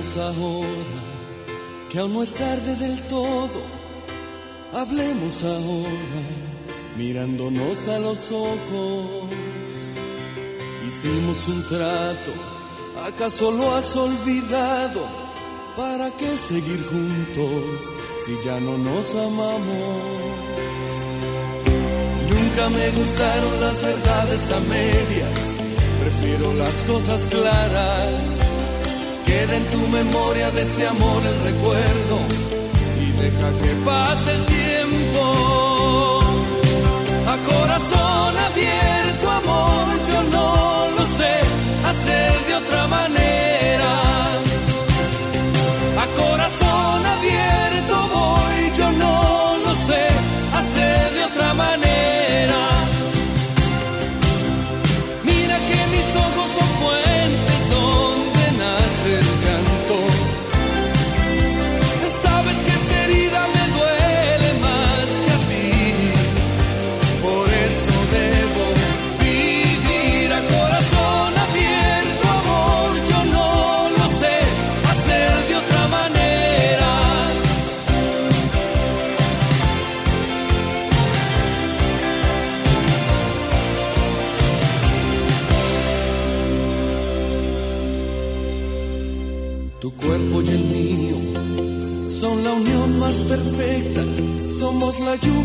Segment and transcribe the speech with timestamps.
[0.00, 0.68] Hablemos ahora,
[1.90, 3.60] que aún no es tarde del todo.
[4.72, 6.22] Hablemos ahora,
[6.96, 9.28] mirándonos a los ojos.
[10.86, 12.32] Hicimos un trato,
[13.06, 15.04] ¿acaso lo has olvidado?
[15.76, 17.94] ¿Para qué seguir juntos
[18.24, 20.00] si ya no nos amamos?
[22.30, 25.40] Nunca me gustaron las verdades a medias,
[26.00, 28.49] prefiero las cosas claras
[29.30, 32.16] Queda en tu memoria de este amor el recuerdo
[33.00, 35.22] y deja que pase el tiempo.
[37.32, 40.48] A corazón abierto, amor, yo no
[40.96, 41.34] lo sé
[41.90, 43.29] hacer de otra manera.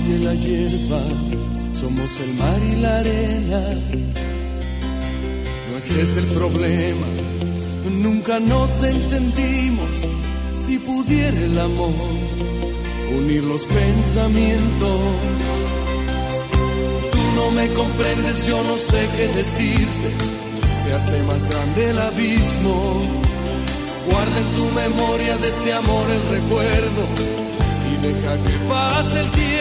[0.08, 1.02] Y la hierba,
[1.74, 3.62] somos el mar y la arena.
[5.72, 7.08] No ese es el problema,
[7.90, 9.90] nunca nos entendimos.
[10.52, 11.94] Si pudiera el amor
[13.18, 15.00] unir los pensamientos,
[17.12, 20.10] tú no me comprendes, yo no sé qué decirte.
[20.84, 23.04] Se hace más grande el abismo.
[24.12, 27.04] Guarda en tu memoria de este amor el recuerdo
[27.92, 29.55] y deja que pase el tiempo.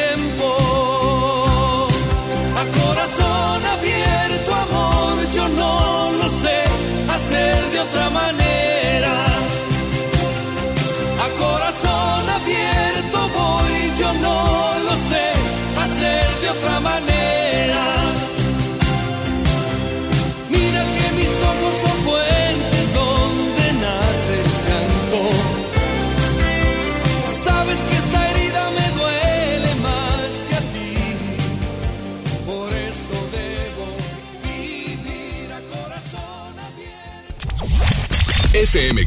[5.32, 6.64] Yo no lo sé
[7.08, 8.43] hacer de otra manera.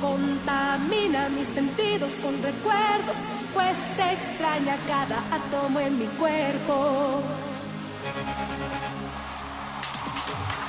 [0.00, 3.16] Contamina mis sentidos con recuerdos,
[3.54, 7.22] pues te extraña cada átomo en mi cuerpo.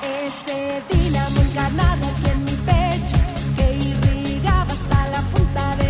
[0.01, 3.17] Ese dinamo encarnado aquí en mi pecho
[3.57, 5.84] que irrigaba hasta la punta de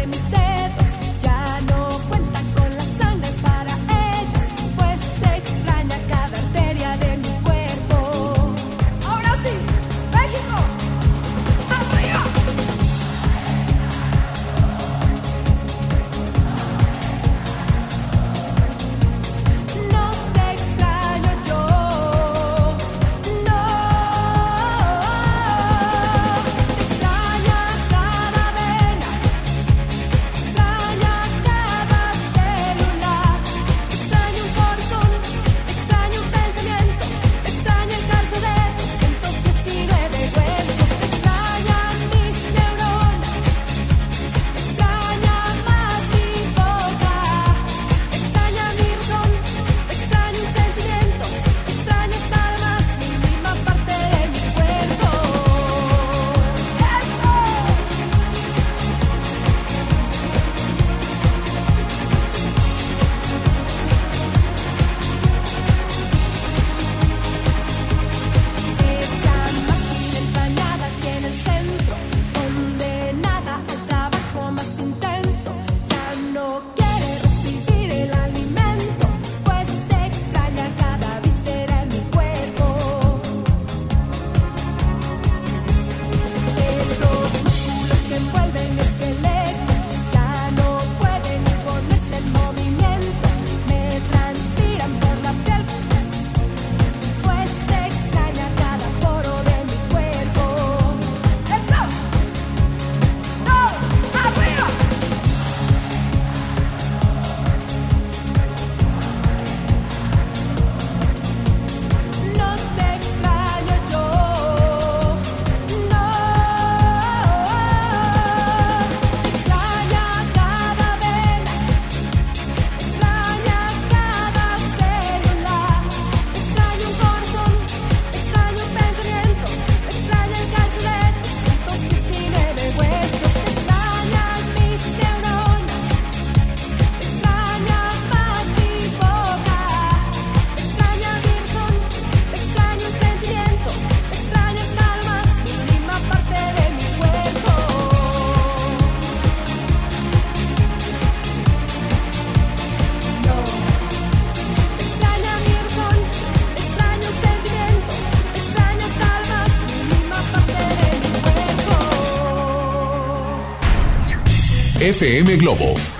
[164.85, 165.95] FM Globo.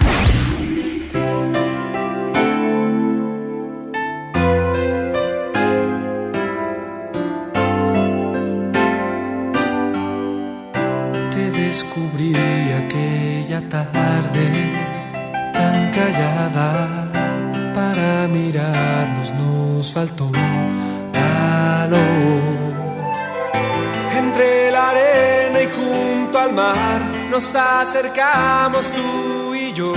[27.36, 29.94] Nos acercamos tú y yo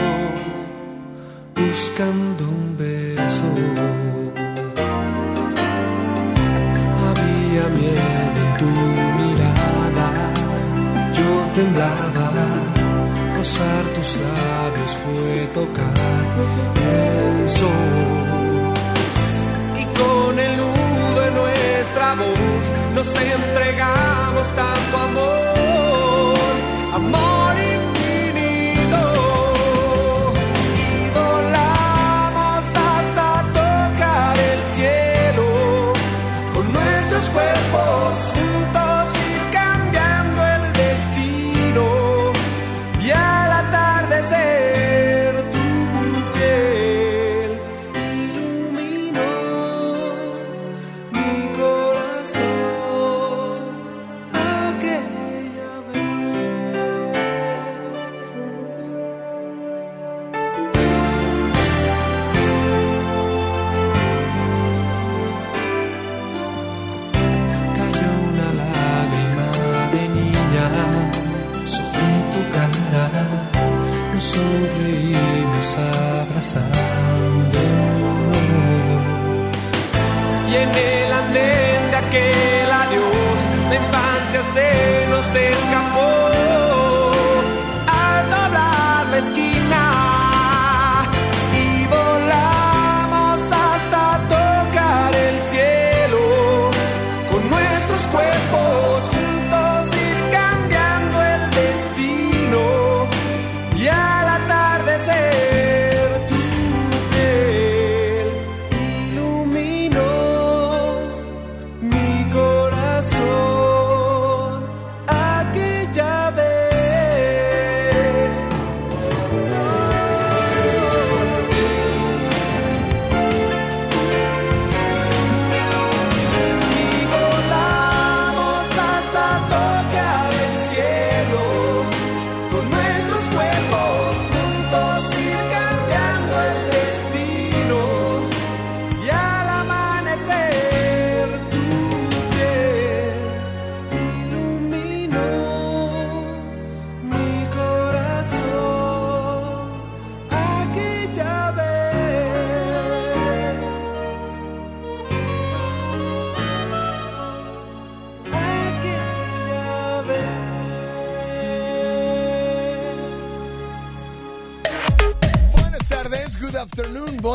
[1.54, 3.48] buscando un beso.
[7.08, 8.70] Había miedo en tu
[9.20, 10.06] mirada,
[11.18, 12.28] yo temblaba.
[13.36, 16.26] Rozar tus labios fue tocar
[16.92, 18.74] el sol.
[19.80, 22.64] Y con el nudo en nuestra voz
[22.96, 25.57] nos entregamos tanto amor,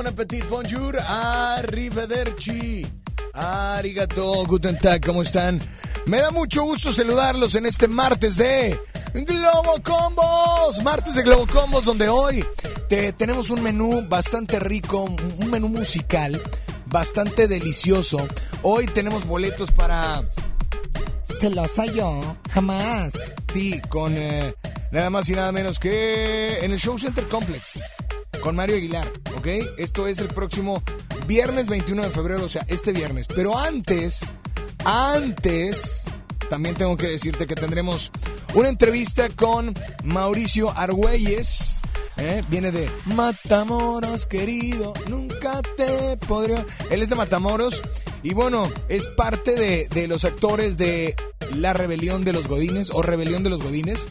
[0.04, 2.86] bon appetit, bonjour, arrivederci,
[3.34, 5.62] arigato, guten tag, ¿cómo están?
[6.06, 8.78] Me da mucho gusto saludarlos en este martes de
[9.14, 12.46] Globo Combos, martes de Globo Combos, donde hoy
[12.90, 16.42] te, tenemos un menú bastante rico, un menú musical
[16.88, 18.28] bastante delicioso.
[18.62, 20.24] Hoy tenemos boletos para
[21.40, 23.14] celosa yo, jamás.
[23.54, 24.54] Sí, con eh,
[24.92, 27.80] nada más y nada menos que en el Show Center Complex,
[28.44, 29.48] con Mario Aguilar, ¿ok?
[29.78, 30.84] Esto es el próximo
[31.28, 33.28] viernes 21 de febrero, o sea, este viernes.
[33.34, 34.34] Pero antes,
[34.84, 36.04] antes,
[36.50, 38.12] también tengo que decirte que tendremos
[38.54, 39.74] una entrevista con
[40.04, 41.80] Mauricio Argüelles.
[42.18, 42.42] ¿eh?
[42.50, 46.66] Viene de Matamoros, querido, nunca te podría...
[46.90, 47.82] Él es de Matamoros
[48.24, 51.16] y bueno, es parte de, de los actores de
[51.56, 54.08] La Rebelión de los Godines o Rebelión de los Godines.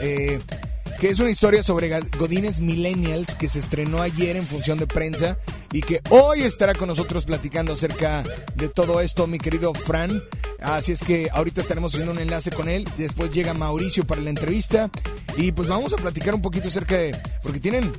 [0.00, 0.40] eh,
[1.00, 5.38] que es una historia sobre Godines Millennials que se estrenó ayer en función de prensa
[5.72, 8.24] y que hoy estará con nosotros platicando acerca
[8.54, 10.22] de todo esto, mi querido Fran.
[10.60, 12.88] Así es que ahorita estaremos haciendo un enlace con él.
[12.96, 14.90] Después llega Mauricio para la entrevista
[15.36, 17.16] y pues vamos a platicar un poquito acerca de...
[17.42, 17.92] Porque tienen,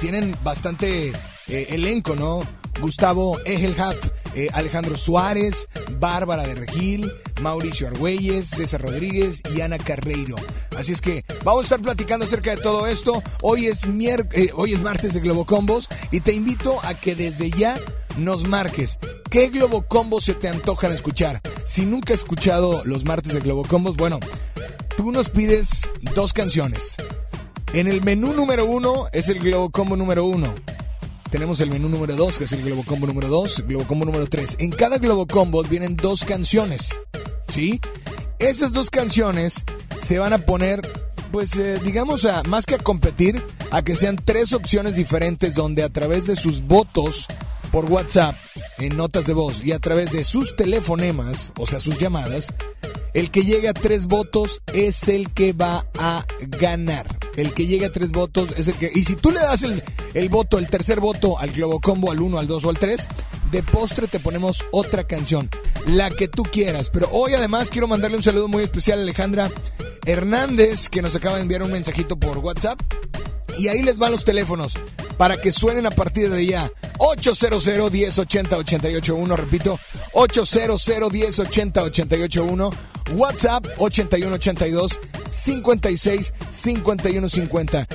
[0.00, 1.12] tienen bastante
[1.48, 2.42] eh, elenco, ¿no?
[2.80, 3.96] Gustavo Egelhat,
[4.34, 10.36] eh, Alejandro Suárez, Bárbara de Regil, Mauricio Argüelles, César Rodríguez y Ana Carreiro.
[10.78, 13.20] Así es que vamos a estar platicando acerca de todo esto.
[13.42, 17.76] Hoy es, eh, hoy es martes de Globocombos y te invito a que desde ya
[18.16, 21.40] nos marques qué Globocombos se te antojan escuchar.
[21.64, 24.20] Si nunca has escuchado los martes de Globocombos, bueno,
[24.96, 26.94] tú nos pides dos canciones.
[27.72, 30.54] En el menú número uno es el Globo Combo número uno.
[31.28, 34.28] Tenemos el menú número dos, que es el Globo Combo número dos, Globo Combo número
[34.28, 34.54] tres.
[34.60, 37.00] En cada Globo Combo vienen dos canciones,
[37.52, 37.80] ¿sí?
[38.38, 39.64] Esas dos canciones
[40.02, 40.80] se van a poner,
[41.30, 45.82] pues eh, digamos, a, más que a competir, a que sean tres opciones diferentes donde
[45.82, 47.26] a través de sus votos
[47.70, 48.34] por WhatsApp,
[48.78, 52.52] en notas de voz y a través de sus telefonemas, o sea, sus llamadas,
[53.18, 56.24] el que llegue a tres votos es el que va a
[56.60, 57.04] ganar.
[57.34, 58.92] El que llegue a tres votos es el que...
[58.94, 59.82] Y si tú le das el,
[60.14, 63.08] el voto, el tercer voto al Globo Combo, al 1, al 2 o al 3,
[63.50, 65.50] de postre te ponemos otra canción,
[65.84, 66.90] la que tú quieras.
[66.90, 69.50] Pero hoy además quiero mandarle un saludo muy especial a Alejandra
[70.06, 72.80] Hernández, que nos acaba de enviar un mensajito por WhatsApp.
[73.58, 74.74] Y ahí les van los teléfonos
[75.16, 76.70] para que suenen a partir de ya.
[76.98, 79.78] 800 1080 881, repito,
[80.12, 82.70] 800 1080 881,
[83.14, 87.86] WhatsApp 8182 56 51 50.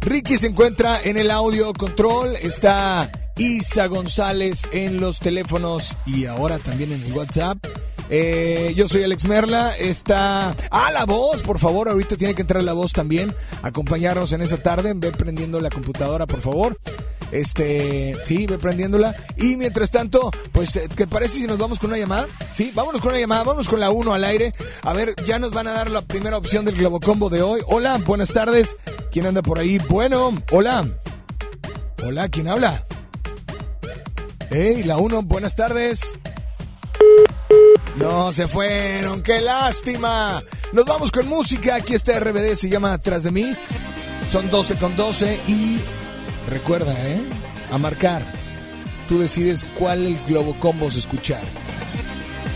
[0.00, 6.58] Ricky se encuentra en el audio control, está Isa González en los teléfonos y ahora
[6.58, 7.58] también en el WhatsApp.
[8.10, 9.76] Eh, yo soy Alex Merla.
[9.76, 10.54] Está.
[10.70, 11.88] Ah, la voz, por favor.
[11.88, 13.34] Ahorita tiene que entrar la voz también.
[13.62, 14.92] Acompañarnos en esa tarde.
[14.96, 16.78] Ve prendiendo la computadora, por favor.
[17.30, 19.14] Este, sí, ve prendiéndola.
[19.36, 22.26] Y mientras tanto, pues, eh, ¿qué parece si nos vamos con una llamada?
[22.56, 24.52] Sí, vámonos con una llamada, vámonos con la 1 al aire.
[24.82, 27.60] A ver, ya nos van a dar la primera opción del Globocombo de hoy.
[27.68, 28.76] Hola, buenas tardes.
[29.12, 29.78] ¿Quién anda por ahí?
[29.88, 30.88] Bueno, hola.
[32.02, 32.86] Hola, ¿quién habla?
[34.50, 36.18] Hey, la 1, buenas tardes.
[37.96, 40.42] No se fueron, qué lástima.
[40.72, 41.76] Nos vamos con música.
[41.76, 43.54] Aquí está RBD, se llama Atrás de mí.
[44.30, 45.80] Son 12 con 12 y
[46.48, 47.20] recuerda, ¿eh?
[47.70, 48.24] A marcar.
[49.08, 51.42] Tú decides cuál el Globo Combos escuchar.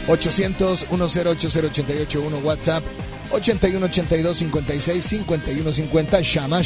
[0.07, 2.85] 800 1080 WhatsApp
[3.31, 6.63] 81 82 56 51 50 llama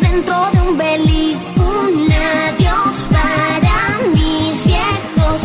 [0.00, 1.46] dentro de un.
[1.58, 5.40] Un adiós para mis viejos,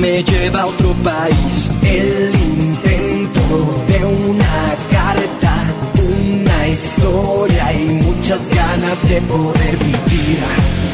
[0.00, 1.70] me lleva a otro país.
[1.82, 5.54] El intento de una carta,
[6.02, 10.89] una historia y muchas ganas de poder vivir.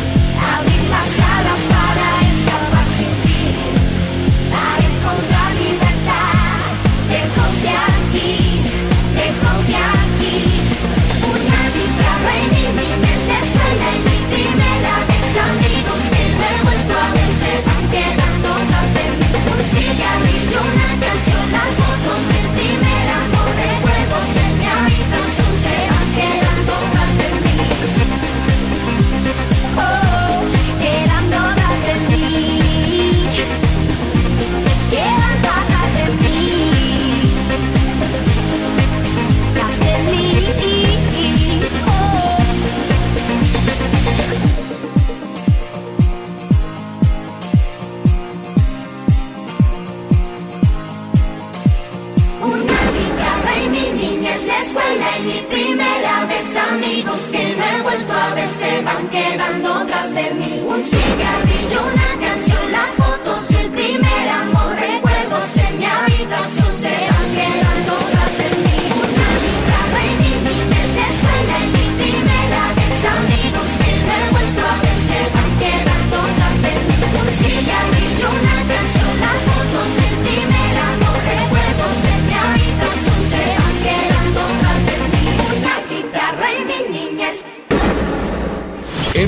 [61.14, 61.45] Mí.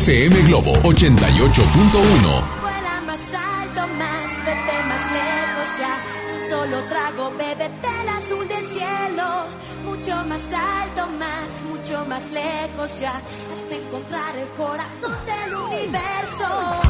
[0.09, 1.21] FM Globo 88.1.
[2.63, 6.01] Vuela más alto, más, vete más lejos ya.
[6.35, 9.45] Un solo trago, bébete el azul del cielo.
[9.85, 13.21] Mucho más alto, más, mucho más lejos ya,
[13.53, 16.88] hasta encontrar el corazón del universo.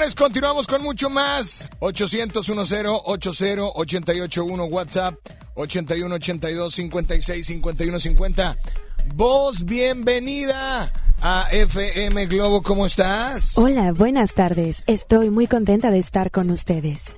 [0.00, 1.68] Señores, continuamos con mucho más.
[1.80, 5.14] 800-10-80-881 WhatsApp
[5.56, 8.56] 81-82-56-51-50.
[9.14, 13.58] Vos, bienvenida a FM Globo, ¿cómo estás?
[13.58, 14.84] Hola, buenas tardes.
[14.86, 17.14] Estoy muy contenta de estar con ustedes.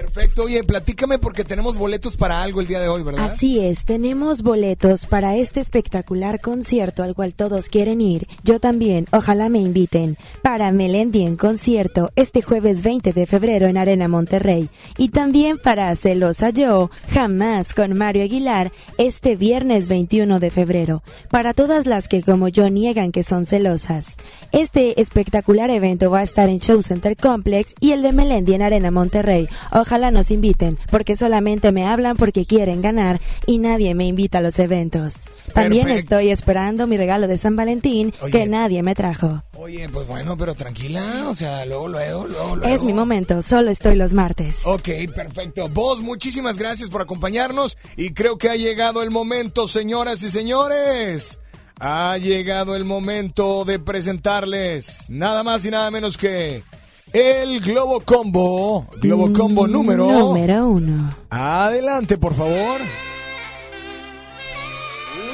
[0.00, 3.26] Perfecto, oye, platícame porque tenemos boletos para algo el día de hoy, ¿verdad?
[3.26, 8.26] Así es, tenemos boletos para este espectacular concierto al cual todos quieren ir.
[8.42, 10.16] Yo también, ojalá me inviten.
[10.42, 14.70] Para Melendi en concierto este jueves 20 de febrero en Arena Monterrey.
[14.96, 21.02] Y también para Celosa Yo, jamás con Mario Aguilar este viernes 21 de febrero.
[21.28, 24.16] Para todas las que como yo niegan que son celosas.
[24.50, 28.62] Este espectacular evento va a estar en Show Center Complex y el de Melendi en
[28.62, 29.46] Arena Monterrey.
[29.90, 34.58] Nos inviten, porque solamente me hablan porque quieren ganar y nadie me invita a los
[34.58, 35.24] eventos.
[35.52, 38.32] También estoy esperando mi regalo de San Valentín Oye.
[38.32, 39.42] que nadie me trajo.
[39.56, 42.74] Oye, pues bueno, pero tranquila, o sea, luego, luego, luego, luego.
[42.74, 44.60] Es mi momento, solo estoy los martes.
[44.64, 45.68] Ok, perfecto.
[45.68, 51.40] Vos, muchísimas gracias por acompañarnos y creo que ha llegado el momento, señoras y señores.
[51.80, 56.62] Ha llegado el momento de presentarles nada más y nada menos que
[57.12, 58.86] el Globo Combo.
[59.00, 60.06] Globo Combo número.
[60.08, 61.14] Mm, Número uno.
[61.30, 62.80] Adelante, por favor.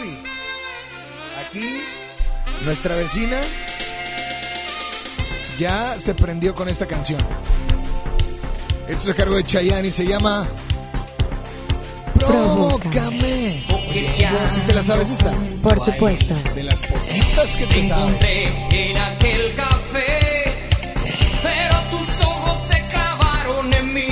[0.00, 0.16] Uy.
[1.46, 1.82] Aquí,
[2.64, 3.36] nuestra vecina
[5.58, 7.20] ya se prendió con esta canción.
[8.88, 10.46] Esto es a cargo de Chayanne y se llama.
[12.18, 13.64] Provócame.
[14.48, 15.32] ¿Sí te la sabes esta?
[15.62, 16.34] Por supuesto.
[16.54, 18.04] De las poquitas que te sabes.
[18.04, 19.52] encontré en aquel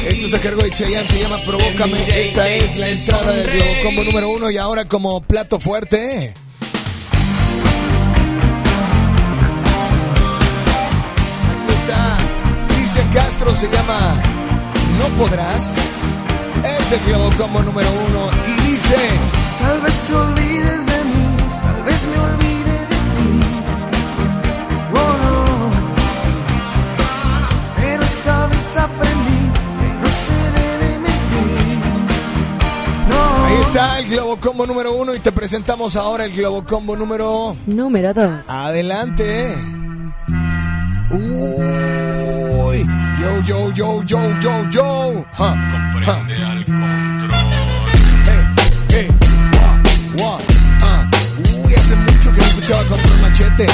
[0.07, 2.07] Esto es a cargo de Chayanne, se llama Provócame.
[2.09, 6.35] Esta es la entrada del Combo número uno y ahora como plato fuerte.
[11.53, 12.19] Aquí está
[12.75, 14.23] Cristian Castro, se llama
[14.99, 15.77] No Podrás.
[16.81, 18.97] Es el Globo Combo número uno y dice...
[19.61, 22.64] Tal vez te olvides de mí, tal vez me olvide
[33.85, 37.57] está el Globo Combo número uno y te presentamos ahora el Globo Combo número...
[37.67, 38.49] Número 2.
[38.49, 39.55] Adelante.
[41.11, 42.87] Uy.
[43.21, 45.25] Yo, yo, yo, yo, yo, yo.
[45.33, 45.55] Ja,
[46.05, 46.17] ja.
[46.51, 47.31] al control.
[48.25, 48.43] Hey,
[48.91, 49.09] hey.
[50.17, 50.39] Wah, wah,
[50.83, 51.11] ah.
[51.65, 53.67] Uy, hace mucho que no escuchaba Control Machete.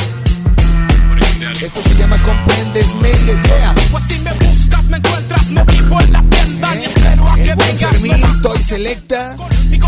[1.63, 3.75] Esto se llama Comprendes Méndez, yeah.
[3.91, 7.55] Pues si me buscas, me encuentras, me vivo en la tienda y espero a que
[7.55, 7.97] vengas.
[7.97, 9.37] Fermín, Toy Selecta.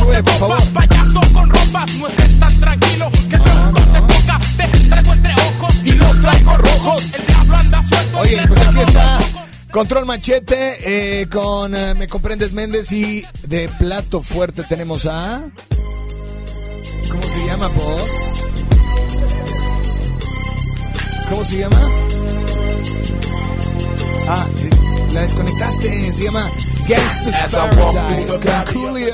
[0.02, 0.62] Súbele, por favor.
[0.72, 4.40] payaso con ropas, no estés tan tranquilo que pronto te toca.
[4.56, 7.14] Te traigo entre ojos y los traigo rojos.
[7.14, 8.18] El diablo anda suelto.
[8.18, 9.18] Oye, pues aquí está.
[9.70, 15.48] Control Machete eh, con eh, Me Comprendes Méndez y de plato fuerte tenemos a...
[17.08, 18.12] ¿Cómo se llama, vos?
[21.30, 21.80] ¿Cómo se llama?
[24.28, 24.70] Ah, eh,
[25.14, 26.50] la desconectaste, se llama
[26.88, 29.12] Gangsta's Paradise con Coolio.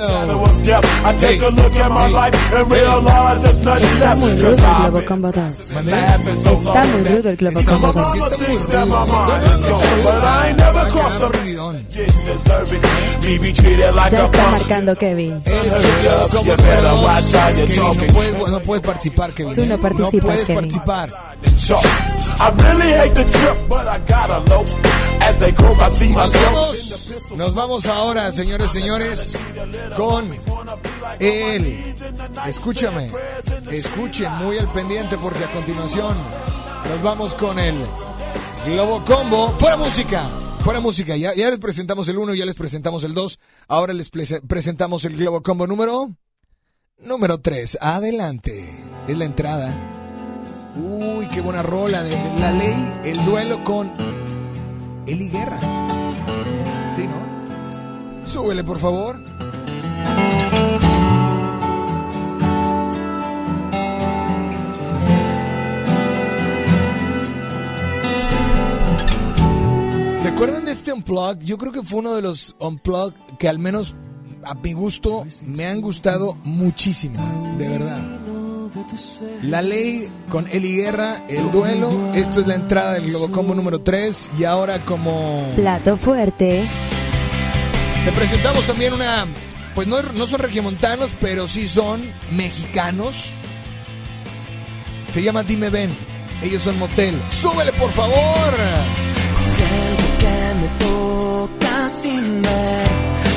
[1.05, 4.21] I take a look at my life and realize there's nothing Está left.
[4.21, 4.57] muy rudo el
[4.91, 5.73] Globo Combo 2.
[5.75, 5.93] ¿Mandé?
[5.93, 7.61] Está muy rudo el Globo
[7.93, 8.09] 2.
[8.13, 9.27] sí está muy That my rudo.
[9.29, 11.87] mind is gone, but I ain't never crossed the Perdidón.
[11.89, 12.83] didn't deserve it.
[13.23, 15.33] Me be treated like Ya a está marcando Kevin.
[15.45, 16.63] El Globo no
[17.31, 18.13] talking.
[18.15, 19.55] puedes, no puedes participar, Kevin.
[19.55, 19.79] Tú no ¿eh?
[19.79, 20.61] participas, No puedes Kevin.
[20.63, 21.11] participar.
[22.41, 24.65] I really hate the trip, but I gotta low.
[25.21, 27.37] As they croak, I see myself.
[27.37, 29.39] nos vamos ahora, señores, señores,
[29.97, 30.31] con
[31.19, 31.95] el.
[32.47, 33.11] Escúchame,
[33.71, 36.17] escuchen muy al pendiente porque a continuación
[36.89, 37.75] nos vamos con el
[38.65, 39.51] Globo Combo.
[39.59, 40.23] ¡Fuera música!
[40.61, 44.41] Fuera música, ya, les presentamos el 1, ya les presentamos el 2, ahora les prese-
[44.47, 46.11] presentamos el Globo Combo número
[47.01, 47.79] número 3.
[47.81, 49.75] Adelante, es la entrada.
[50.77, 53.91] Uy, qué buena rola de, de la ley, el duelo con
[55.07, 55.59] Eli Guerra.
[58.29, 59.17] Súbele, por favor.
[70.23, 71.39] ¿Se acuerdan de este Unplug?
[71.41, 73.97] Yo creo que fue uno de los Unplug que al menos
[74.45, 77.19] a mi gusto me han gustado muchísimo,
[77.57, 77.99] de verdad.
[79.43, 81.91] La ley con Eli Guerra, el duelo.
[82.15, 84.33] Esto es la entrada del Globocombo número 3.
[84.39, 85.51] Y ahora como...
[85.57, 86.63] Plato fuerte.
[88.05, 89.27] Te presentamos también una...
[89.75, 93.31] Pues no, no son regiomontanos, pero sí son mexicanos.
[95.15, 95.91] Se llama Dime Ven.
[96.43, 97.15] Ellos son Motel.
[97.31, 98.55] ¡Súbele, por favor!
[99.57, 102.89] Siento que me toca sin ver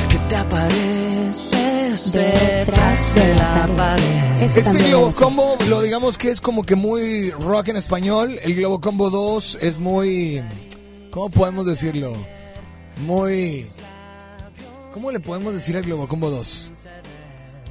[0.08, 4.42] que te apareces detrás de la pared.
[4.42, 5.12] Ese Este Globo.
[5.12, 8.38] Combo, lo digamos que es como que muy rock en español.
[8.42, 10.42] El Globo Combo 2 es muy.
[11.10, 12.14] ¿Cómo podemos decirlo?
[13.06, 13.66] Muy.
[14.92, 16.72] ¿Cómo le podemos decir al Globo Combo 2?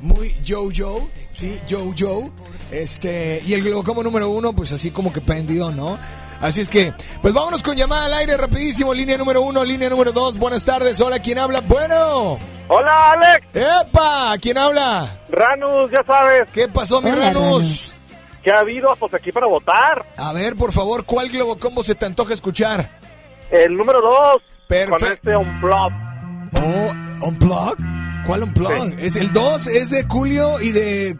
[0.01, 1.03] Muy Joe-Joe,
[1.33, 1.59] ¿sí?
[1.69, 2.31] Joe-Joe.
[2.71, 5.97] Este, y el Globo Combo número 1, pues así como que prendido, ¿no?
[6.41, 8.93] Así es que, pues vámonos con llamada al aire rapidísimo.
[8.95, 10.39] Línea número 1, línea número 2.
[10.39, 10.99] Buenas tardes.
[10.99, 11.61] Hola, ¿quién habla?
[11.61, 12.39] Bueno.
[12.67, 14.33] Hola Alex, ¡Epa!
[14.41, 15.19] ¿Quién habla?
[15.29, 17.43] Ranus, ya sabes, ¿Qué pasó, mi Hola, Ranus?
[17.43, 17.97] Ranus.
[18.43, 18.95] ¿qué ha habido?
[18.95, 20.05] Pues aquí para votar.
[20.15, 22.89] A ver, por favor, ¿cuál Globo Combo se te antoja escuchar?
[23.51, 24.99] El número dos, Perfecto.
[24.99, 25.91] con este Unplug.
[26.53, 26.91] Oh,
[27.27, 27.77] ¿Unplug?
[28.25, 28.93] ¿Cuál Unplug?
[28.99, 31.17] Es el 2 es de Julio y de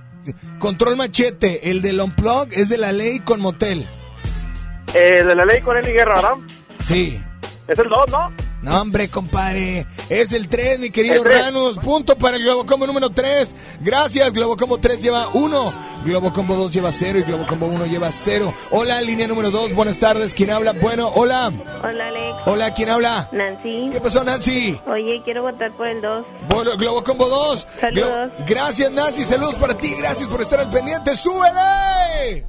[0.60, 1.72] Control Machete.
[1.72, 3.86] El del Unplug es de la ley con Motel.
[4.94, 6.36] Eh, de la ley con Eli Guerra, ¿verdad?
[6.88, 7.22] Sí.
[7.68, 8.32] Es el dos, ¿no?
[8.62, 9.88] No, hombre, compadre.
[10.10, 11.24] Es el 3, mi querido.
[11.24, 11.78] Ranus.
[11.80, 13.56] Punto para el Globo Combo número 3.
[13.80, 14.32] Gracias.
[14.34, 15.74] Globo Combo 3 lleva 1.
[16.06, 18.54] Globo Combo 2 lleva 0 y Globo Combo 1 lleva 0.
[18.70, 19.74] Hola, línea número 2.
[19.74, 20.36] Buenas tardes.
[20.36, 20.74] ¿Quién habla?
[20.74, 21.52] Bueno, hola.
[21.84, 23.30] Hola Alex, Hola, ¿quién habla?
[23.32, 23.90] Nancy.
[23.92, 24.80] ¿Qué pasó, Nancy?
[24.86, 26.26] Oye, quiero votar por el 2.
[26.50, 27.68] Bueno, Globo Combo 2.
[27.80, 28.32] Saludos.
[28.46, 29.26] Gracias, Nancy.
[29.26, 29.96] Saludos para ti.
[29.98, 31.16] Gracias por estar al pendiente.
[31.16, 32.46] ¡Súbele!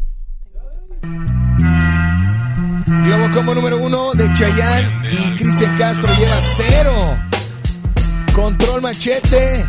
[3.13, 7.19] Globo Combo número 1 de Chayanne y Cristian Castro lleva 0.
[8.35, 9.67] Control Machete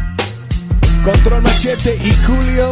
[1.03, 2.71] Control Machete y Julio.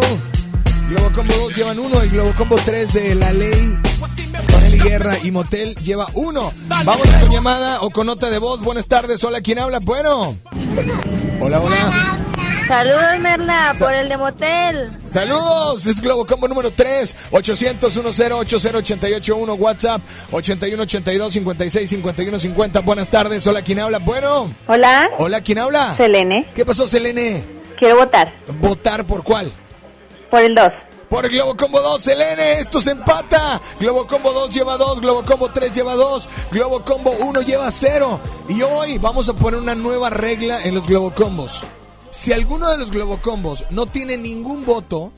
[0.90, 3.78] Globo Combo 2 llevan uno y Globo Combo 3 de La Ley.
[4.68, 6.54] Eli Guerra y Motel lleva uno.
[6.86, 8.62] Vamos con llamada o con nota de voz.
[8.62, 9.22] Buenas tardes.
[9.26, 9.80] Hola, ¿quién habla?
[9.82, 10.38] Bueno.
[11.42, 12.31] Hola, hola.
[12.68, 14.98] Saludos, Merla, por el de motel.
[15.12, 22.82] Saludos, es Globo Combo número 3, 800-1080-881, WhatsApp 8182-565150.
[22.84, 24.00] Buenas tardes, hola, ¿quién habla?
[24.00, 24.54] Bueno.
[24.68, 25.96] Hola, Hola, ¿quién habla?
[25.98, 26.50] Selene.
[26.56, 27.60] ¿Qué pasó, Selene?
[27.78, 29.52] Quiero votar ¿Votar por cuál?
[30.30, 30.72] por el 2.
[31.10, 33.60] Por el Globo Combo 2, Selene, esto se empata.
[33.82, 38.22] Globo Combo 2 lleva 2, Globo Combo 3 lleva 2, Globo Combo 1 lleva 0.
[38.48, 41.66] Y hoy vamos a poner una nueva regla en los Globo Combos.
[42.12, 45.12] Si alguno de los Globo Combos no tiene ningún voto,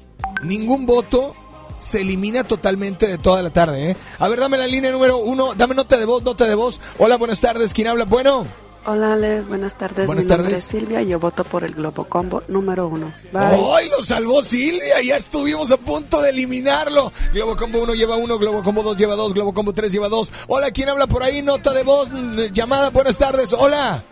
[0.43, 1.35] ningún voto,
[1.81, 3.97] se elimina totalmente de toda la tarde, ¿eh?
[4.19, 6.79] A ver, dame la línea número 1, dame nota de voz, nota de voz.
[6.99, 8.05] Hola, buenas tardes, ¿quién habla?
[8.05, 8.45] Bueno.
[8.85, 10.05] Hola Ale, buenas tardes.
[10.05, 10.65] Buenas Mi nombre tardes.
[10.65, 13.13] es Silvia y yo voto por el Globo Combo número uno.
[13.31, 13.41] Bye.
[13.75, 15.01] ¡Ay, lo salvó Silvia!
[15.01, 17.11] Ya estuvimos a punto de eliminarlo.
[17.33, 20.31] Globo Combo 1 lleva 1, Globo Combo 2 lleva 2, Globo Combo 3 lleva 2.
[20.47, 21.41] Hola, ¿quién habla por ahí?
[21.41, 22.09] Nota de voz,
[22.51, 23.53] llamada, buenas tardes.
[23.53, 24.03] Hola.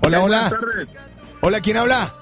[0.00, 0.48] Hola, hola.
[0.50, 0.88] tardes.
[1.48, 2.12] Hola, ¿quién habla?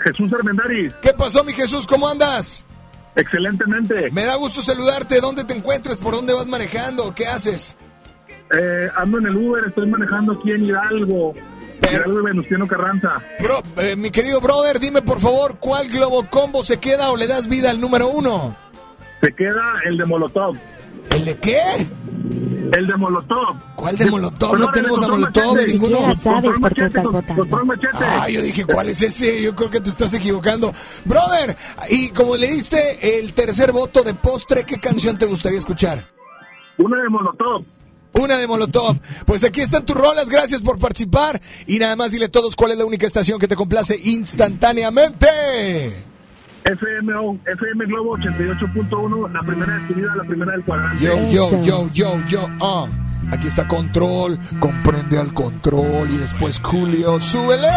[0.00, 0.92] Jesús Armendariz.
[1.00, 1.86] ¿Qué pasó, mi Jesús?
[1.86, 2.66] ¿Cómo andas?
[3.14, 4.10] Excelentemente.
[4.10, 5.20] Me da gusto saludarte.
[5.20, 5.98] ¿Dónde te encuentras?
[5.98, 7.14] ¿Por dónde vas manejando?
[7.14, 7.76] ¿Qué haces?
[8.52, 11.34] Eh, ando en el Uber, estoy manejando aquí en Hidalgo.
[11.88, 13.22] Hidalgo y Venustiano Carranza.
[13.38, 17.28] Bro, eh, mi querido brother, dime por favor, ¿cuál Globo Combo se queda o le
[17.28, 18.56] das vida al número uno?
[19.20, 20.56] Se queda el de Molotov.
[21.10, 21.62] ¿El de qué?
[22.72, 23.56] El de Molotov.
[23.76, 24.58] ¿Cuál de Molotov?
[24.58, 25.72] No tenemos a Molotov, machete.
[25.72, 25.88] ninguno.
[26.06, 27.46] Ni siquiera sabes por qué estás votando.
[27.94, 29.42] Ah, yo dije, ¿cuál es ese?
[29.42, 30.72] Yo creo que te estás equivocando.
[31.04, 31.56] Brother,
[31.88, 36.06] y como le diste el tercer voto de postre, ¿qué canción te gustaría escuchar?
[36.76, 37.64] Una de Molotov.
[38.14, 38.96] Una de Molotov.
[39.26, 41.40] Pues aquí están tus rolas, gracias por participar.
[41.66, 45.28] Y nada más dile a todos cuál es la única estación que te complace instantáneamente.
[46.76, 51.02] FMO, FM Globo 88.1, la primera de tu vida, la primera del cuadrante.
[51.02, 52.86] Yo, yo, yo, yo, yo, ah.
[53.30, 57.68] Aquí está Control, comprende al Control y después Julio, súbele.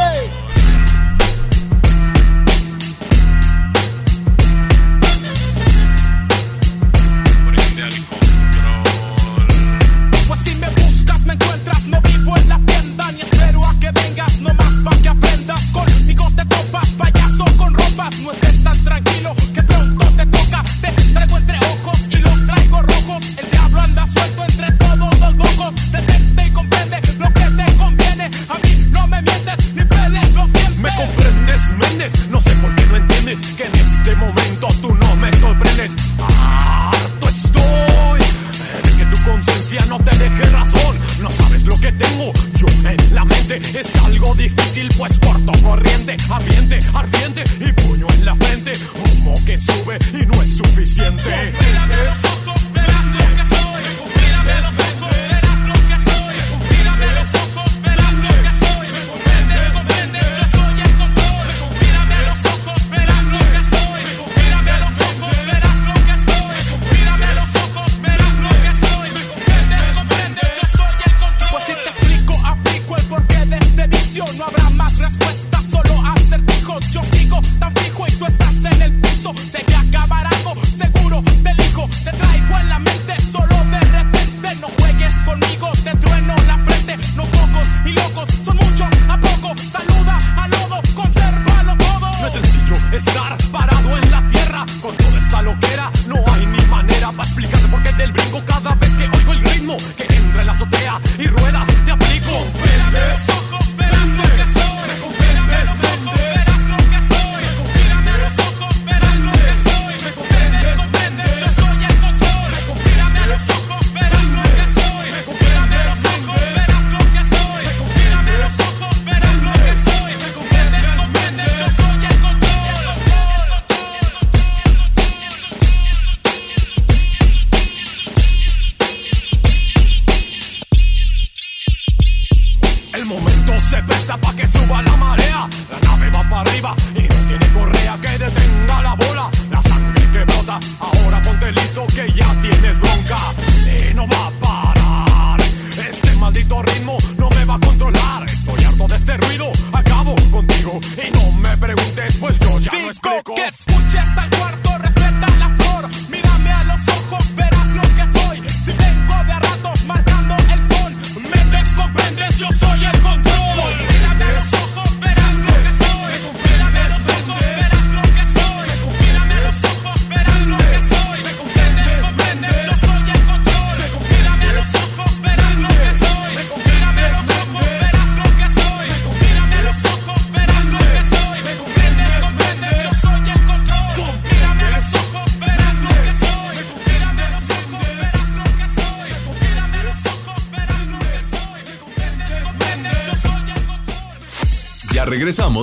[51.24, 51.71] Bombay.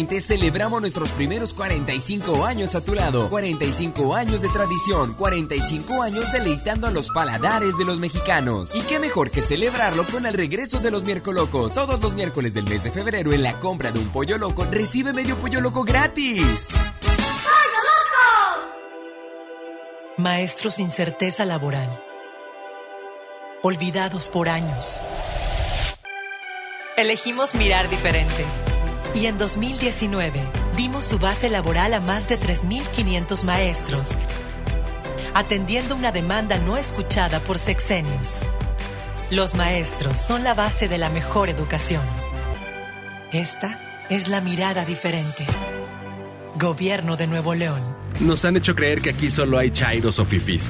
[0.00, 3.28] 2020 celebramos nuestros primeros 45 años a tu lado.
[3.28, 8.74] 45 años de tradición, 45 años deleitando a los paladares de los mexicanos.
[8.74, 11.74] Y qué mejor que celebrarlo con el regreso de los miércolocos.
[11.74, 15.12] Todos los miércoles del mes de febrero en la compra de un pollo loco recibe
[15.12, 16.68] medio pollo loco gratis.
[20.16, 22.02] Maestros sin certeza laboral.
[23.62, 25.00] Olvidados por años.
[26.96, 28.44] Elegimos mirar diferente.
[29.14, 30.40] Y en 2019
[30.76, 34.10] dimos su base laboral a más de 3.500 maestros,
[35.34, 38.38] atendiendo una demanda no escuchada por sexenios.
[39.30, 42.02] Los maestros son la base de la mejor educación.
[43.32, 43.78] Esta
[44.10, 45.44] es la mirada diferente.
[46.56, 47.80] Gobierno de Nuevo León.
[48.20, 50.64] Nos han hecho creer que aquí solo hay chairos o fifís.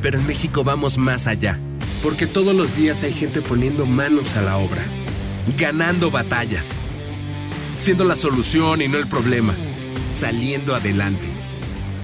[0.00, 1.58] Pero en México vamos más allá.
[2.02, 4.84] Porque todos los días hay gente poniendo manos a la obra.
[5.56, 6.66] Ganando batallas.
[7.78, 9.54] Siendo la solución y no el problema.
[10.12, 11.26] Saliendo adelante.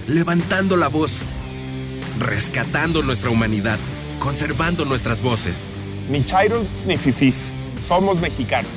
[0.07, 1.13] Levantando la voz.
[2.21, 3.79] Rescatando nuestra humanidad.
[4.21, 5.57] Conservando nuestras voces.
[6.09, 7.51] Ni chairos ni fifís.
[7.89, 8.71] Somos mexicanos.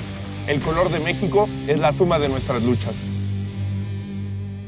[0.47, 2.95] El color de México es la suma de nuestras luchas.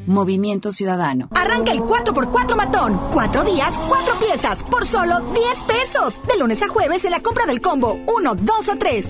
[0.06, 1.30] Movimiento Ciudadano.
[1.36, 3.00] Arranca el 4x4 matón.
[3.12, 6.20] Cuatro días, cuatro piezas, por solo 10 pesos.
[6.28, 9.10] De lunes a jueves en la compra del combo 1, 2 o 3.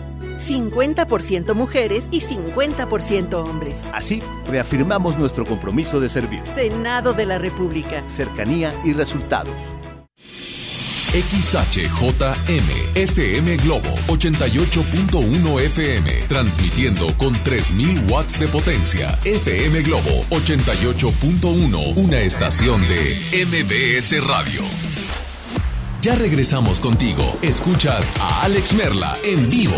[0.41, 3.79] 50% mujeres y 50% hombres.
[3.93, 6.41] Así, reafirmamos nuestro compromiso de servir.
[6.45, 8.03] Senado de la República.
[8.09, 9.53] Cercanía y resultados.
[11.11, 19.19] XHJM FM Globo 88.1 FM transmitiendo con 3000 watts de potencia.
[19.25, 24.61] FM Globo 88.1 una estación de MBS Radio.
[26.01, 27.37] Ya regresamos contigo.
[27.41, 29.77] Escuchas a Alex Merla en vivo.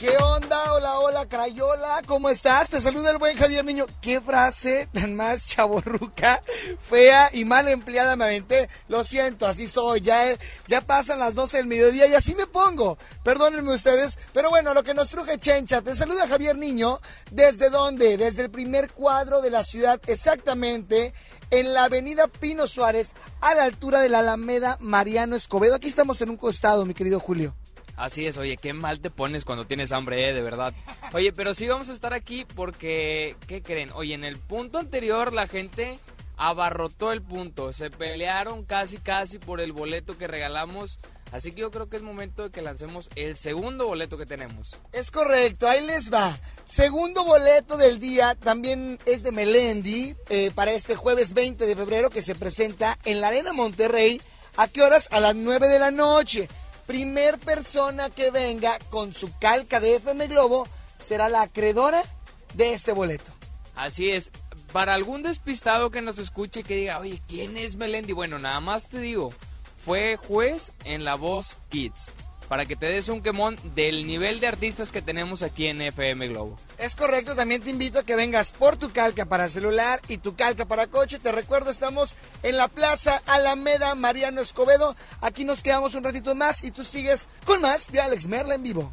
[0.00, 0.72] ¿Qué onda?
[0.72, 2.70] Hola, hola, Crayola, ¿cómo estás?
[2.70, 3.84] Te saluda el buen Javier Niño.
[4.00, 6.40] ¿Qué frase tan más chaborruca,
[6.88, 8.70] fea y mal empleada me aventé?
[8.88, 10.00] Lo siento, así soy.
[10.00, 10.38] Ya,
[10.68, 12.96] ya pasan las 12 del mediodía y así me pongo.
[13.22, 15.82] Perdónenme ustedes, pero bueno, lo que nos truje Chencha.
[15.82, 16.98] Te saluda Javier Niño.
[17.30, 18.16] ¿Desde dónde?
[18.16, 21.12] Desde el primer cuadro de la ciudad, exactamente
[21.50, 25.74] en la avenida Pino Suárez, a la altura de la Alameda Mariano Escobedo.
[25.74, 27.54] Aquí estamos en un costado, mi querido Julio.
[28.00, 30.72] Así es, oye, qué mal te pones cuando tienes hambre, eh, de verdad.
[31.12, 33.90] Oye, pero sí vamos a estar aquí porque, ¿qué creen?
[33.92, 35.98] Oye, en el punto anterior la gente
[36.38, 40.98] abarrotó el punto, se pelearon casi casi por el boleto que regalamos,
[41.30, 44.76] así que yo creo que es momento de que lancemos el segundo boleto que tenemos.
[44.92, 46.40] Es correcto, ahí les va.
[46.64, 52.08] Segundo boleto del día también es de Melendi eh, para este jueves 20 de febrero
[52.08, 54.22] que se presenta en la Arena Monterrey.
[54.56, 55.08] ¿A qué horas?
[55.12, 56.48] A las 9 de la noche.
[56.90, 60.66] Primer persona que venga con su calca de FM Globo
[60.98, 62.02] será la acreedora
[62.54, 63.30] de este boleto.
[63.76, 64.32] Así es,
[64.72, 68.12] para algún despistado que nos escuche que diga, oye, ¿quién es Melendi?
[68.12, 69.32] Bueno, nada más te digo,
[69.84, 72.12] fue juez en La Voz Kids.
[72.50, 76.26] Para que te des un quemón del nivel de artistas que tenemos aquí en FM
[76.26, 76.56] Globo.
[76.78, 80.34] Es correcto, también te invito a que vengas por tu calca para celular y tu
[80.34, 81.20] calca para coche.
[81.20, 84.96] Te recuerdo, estamos en la Plaza Alameda Mariano Escobedo.
[85.20, 88.64] Aquí nos quedamos un ratito más y tú sigues con más de Alex Merla en
[88.64, 88.92] vivo.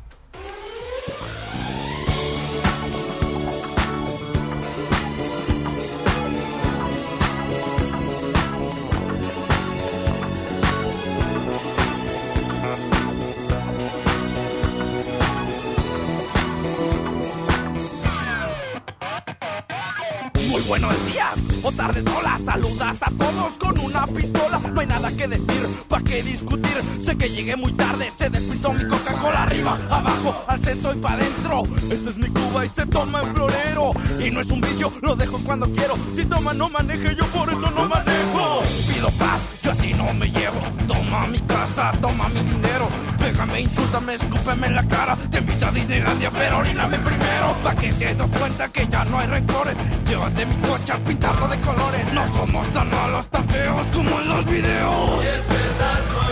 [21.67, 24.57] O tardes, hola, saludas a todos con una pistola.
[24.73, 26.77] No hay nada que decir, pa' qué discutir.
[27.05, 31.13] Sé que llegué muy tarde, se despintó mi Coca-Cola arriba, abajo, al centro y pa'
[31.13, 31.63] adentro.
[31.91, 33.91] Esta es mi Cuba y se toma en florero.
[34.25, 35.95] Y no es un vicio, lo dejo cuando quiero.
[36.15, 38.63] Si toma, no maneje, yo por eso no manejo.
[38.87, 40.61] Pido paz, yo así no me llevo.
[40.87, 42.87] Toma mi casa, toma mi dinero.
[43.27, 45.17] Pégame, insúltame, escúpeme en la cara.
[45.29, 47.57] Te invito a Disneylandia, pero oríname primero.
[47.61, 49.75] Pa' que te das cuenta que ya no hay rencores.
[50.07, 52.13] Llévate mi coche a pintarlo de colores.
[52.13, 55.25] No somos tan malos, tan feos como en los videos.
[55.25, 56.26] Es verdad,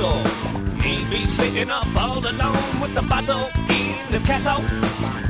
[0.00, 0.24] castle.
[0.82, 4.62] He be sitting up all alone with the bottle in his castle.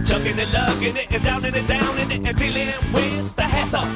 [0.05, 3.89] Chugging it, lugging it, and downing it down, it, and dealing with the hassle.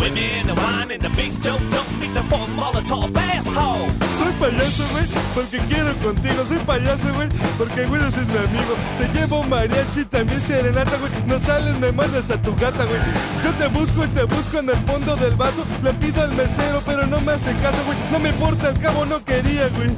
[0.00, 4.13] Women, the wine, and the big joke don't beat the four Molotov asshole.
[4.34, 5.04] Soy payaso, güey,
[5.34, 6.44] porque quiero contigo.
[6.48, 8.74] Soy payaso, güey, porque güey eres mi amigo.
[8.98, 11.12] Te llevo mariachi, también serenata, güey.
[11.26, 13.00] No sales, me mandas a tu gata, güey.
[13.44, 15.64] Yo te busco y te busco en el fondo del vaso.
[15.82, 17.98] Le pido al mesero, pero no me hace caso, güey.
[18.10, 19.90] No me importa, al cabo no quería, güey.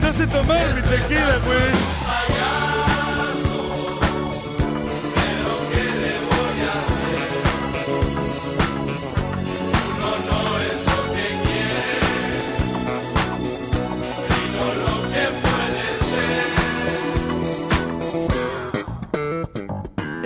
[0.00, 2.55] Te hace tomar mi tequila, güey.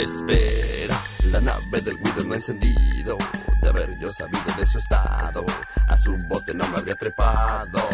[0.01, 0.99] Espera,
[1.31, 3.19] la nave del Guido no ha encendido.
[3.61, 5.45] De haber yo sabido de su estado,
[5.89, 7.87] a su bote no me habría trepado.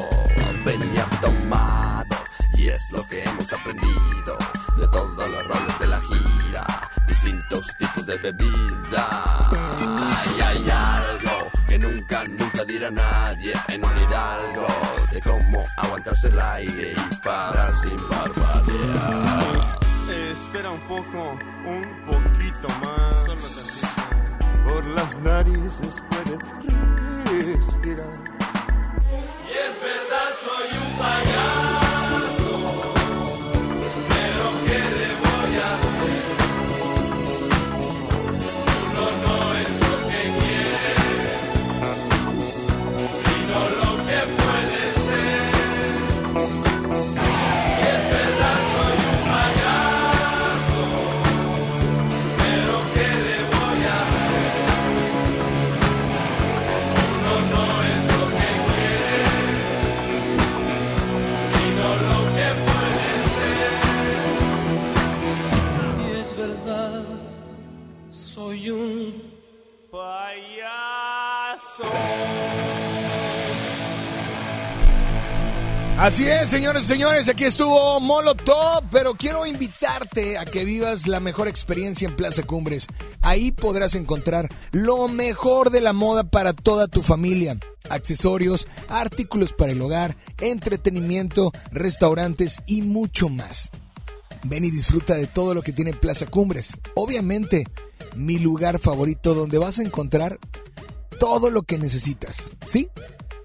[0.64, 2.16] Venía tomado,
[2.54, 4.38] y es lo que hemos aprendido
[4.78, 6.66] de todos los roles de la gira.
[7.08, 9.50] Distintos tipos de bebida.
[9.50, 14.66] Hay, hay algo que nunca, nunca dirá nadie en un hidalgo.
[15.10, 19.55] De cómo aguantarse el aire y parar sin barbarear.
[20.76, 23.14] Un poco, un poquito más.
[24.68, 26.44] Por las narices puedes
[75.98, 81.20] Así es, señores y señores, aquí estuvo Molotov, pero quiero invitarte a que vivas la
[81.20, 82.86] mejor experiencia en Plaza Cumbres.
[83.22, 87.58] Ahí podrás encontrar lo mejor de la moda para toda tu familia.
[87.88, 93.70] Accesorios, artículos para el hogar, entretenimiento, restaurantes y mucho más.
[94.44, 96.78] Ven y disfruta de todo lo que tiene Plaza Cumbres.
[96.94, 97.64] Obviamente,
[98.14, 100.38] mi lugar favorito donde vas a encontrar
[101.18, 102.52] todo lo que necesitas.
[102.70, 102.90] ¿Sí?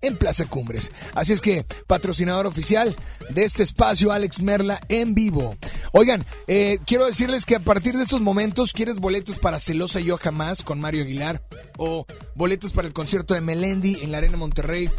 [0.01, 0.91] En Plaza Cumbres.
[1.13, 2.95] Así es que, patrocinador oficial
[3.29, 5.55] de este espacio, Alex Merla en vivo.
[5.91, 10.17] Oigan, eh, quiero decirles que a partir de estos momentos, ¿quieres boletos para Celosa Yo
[10.17, 11.43] Jamás con Mario Aguilar?
[11.77, 14.89] ¿O boletos para el concierto de Melendi en la Arena Monterrey?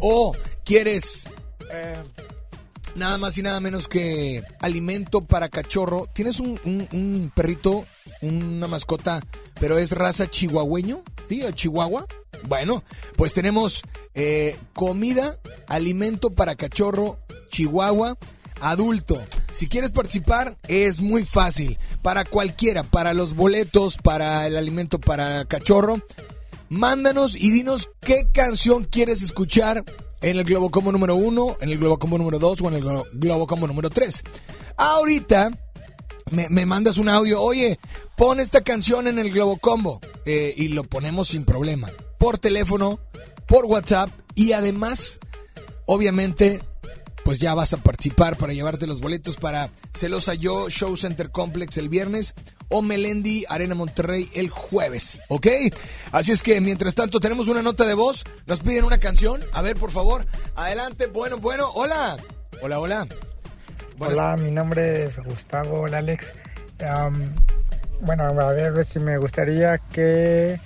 [0.00, 1.28] ¿O quieres...
[1.70, 2.02] eh,
[2.96, 6.08] nada más y nada menos que alimento para cachorro.
[6.12, 7.86] ¿Tienes un, perrito,
[8.22, 9.22] una mascota,
[9.60, 11.02] pero es raza chihuahueño?
[11.28, 11.42] ¿Sí?
[11.42, 12.06] ¿O chihuahua?
[12.48, 12.82] Bueno,
[13.16, 13.82] pues tenemos
[14.14, 15.38] eh, comida,
[15.68, 17.18] alimento para cachorro,
[17.48, 18.16] chihuahua,
[18.60, 19.22] adulto.
[19.52, 21.78] Si quieres participar, es muy fácil.
[22.02, 26.02] Para cualquiera, para los boletos, para el alimento para cachorro,
[26.68, 29.84] mándanos y dinos qué canción quieres escuchar
[30.20, 32.82] en el Globo Combo número 1, en el Globo Combo número 2 o en el
[32.84, 34.22] Glo- Globo Combo número 3.
[34.76, 35.50] Ahorita
[36.30, 37.78] me, me mandas un audio, oye,
[38.16, 41.90] pon esta canción en el Globo Combo eh, y lo ponemos sin problema.
[42.18, 42.98] Por teléfono,
[43.46, 45.20] por WhatsApp y además,
[45.86, 46.60] obviamente,
[47.26, 51.76] pues ya vas a participar para llevarte los boletos para Celosa Yo Show Center Complex
[51.76, 52.36] el viernes
[52.68, 55.48] o Melendi Arena Monterrey el jueves, ¿ok?
[56.12, 59.60] Así es que mientras tanto tenemos una nota de voz, nos piden una canción, a
[59.60, 60.24] ver por favor,
[60.54, 62.16] adelante, bueno, bueno, hola,
[62.62, 63.08] hola, hola.
[63.98, 66.32] Hola, mi nombre es Gustavo, Alex.
[68.00, 70.60] Bueno, a ver si me gustaría que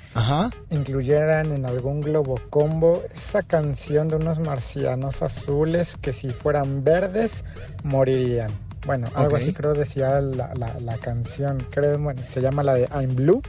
[0.70, 7.44] incluyeran en algún globo combo esa canción de unos marcianos azules que si fueran verdes
[7.84, 8.50] morirían.
[8.86, 12.88] Bueno, algo así creo decía la, la- la canción, creo, bueno, se llama la de
[12.92, 13.42] I'm Blue.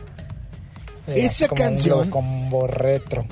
[1.07, 3.25] Eh, Esa canción- globo combo retro.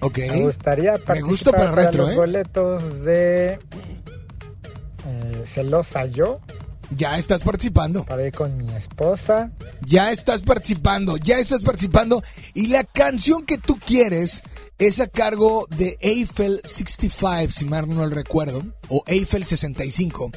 [0.00, 0.18] Ok.
[0.18, 2.16] Me gustaría Me gusta para retro, los ¿eh?
[2.16, 6.40] boletos de eh, Celosa Yo.
[6.90, 8.04] Ya estás participando.
[8.04, 9.50] Para ir con mi esposa.
[9.84, 12.22] Ya estás participando, ya estás participando.
[12.54, 14.42] Y la canción que tú quieres
[14.78, 20.30] es a cargo de Eiffel 65, si mal no lo recuerdo, o Eiffel 65.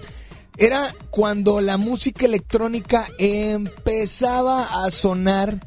[0.58, 5.60] Era cuando la música electrónica empezaba a sonar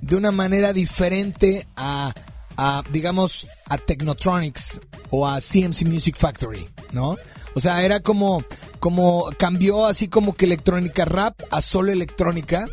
[0.00, 2.14] de una manera diferente a,
[2.58, 4.80] a, digamos, a Technotronics
[5.10, 7.16] o a CMC Music Factory, ¿no?
[7.54, 8.44] O sea, era como
[8.80, 12.68] como cambió así como que electrónica rap a solo electrónica.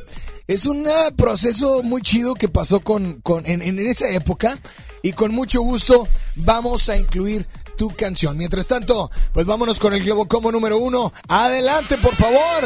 [0.47, 4.57] Es un proceso muy chido que pasó con, con en, en esa época
[5.01, 8.37] y con mucho gusto vamos a incluir tu canción.
[8.37, 11.13] Mientras tanto, pues vámonos con el Globo Combo número uno.
[11.27, 12.63] Adelante, por favor.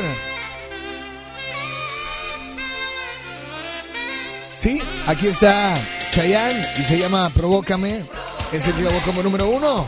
[4.62, 5.76] Sí, aquí está
[6.22, 8.04] Y se llama Provócame.
[8.52, 9.86] Es el Globo Combo número uno.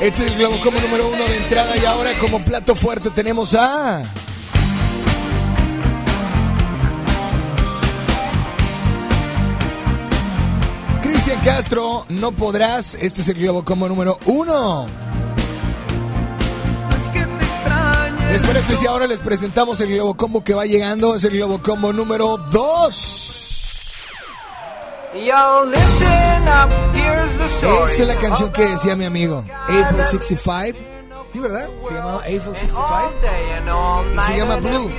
[0.00, 3.54] Este es el Globo Combo número uno de entrada y ahora como plato fuerte tenemos
[3.54, 4.04] a...
[11.24, 12.98] Cristian Castro, no podrás.
[13.00, 14.84] Este es el Globo Combo número uno.
[18.30, 21.14] ¿Les parece si ahora les presentamos el Globo Combo que va llegando?
[21.14, 24.02] Es el Globo Combo número dos.
[25.14, 25.64] Esta
[28.02, 30.78] es la canción que decía mi amigo, Eiffel 65.
[31.32, 31.70] Sí, ¿verdad?
[31.88, 33.14] Se llamaba Eiffel 65.
[34.12, 34.92] Y se llama Blue.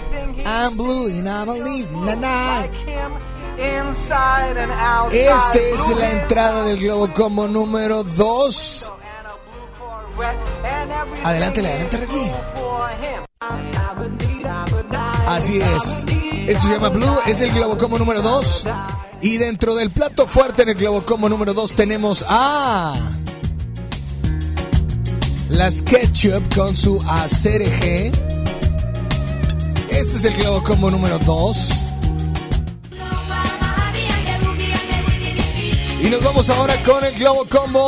[0.43, 2.63] I'm blue and I believe na, na.
[5.11, 8.91] Esta es la entrada del Globo Combo número 2.
[11.23, 12.31] Adelante, adelante, Ricky.
[15.27, 16.05] Así es.
[16.47, 18.67] Esto se llama Blue, es el Globo Combo número 2.
[19.21, 22.95] Y dentro del plato fuerte en el Globo Combo número 2 tenemos a.
[25.49, 28.11] Las Ketchup con su ACRG.
[29.89, 31.69] Este es el Globo Combo número 2.
[36.01, 37.85] Y nos vamos ahora con el Globo Combo.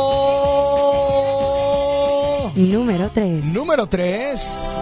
[2.56, 3.44] Número 3.
[3.46, 4.76] Número 3.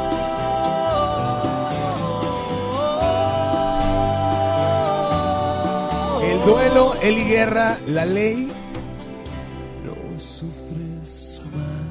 [6.23, 8.49] El duelo, el y guerra, la ley.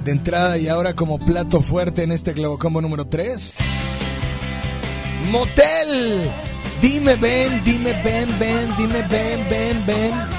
[0.04, 3.58] De entrada y ahora como plato fuerte en este Globocombo número 3.
[5.32, 6.30] Motel.
[6.82, 10.35] Dime ven, dime ven, ven, dime ven, ven, ven.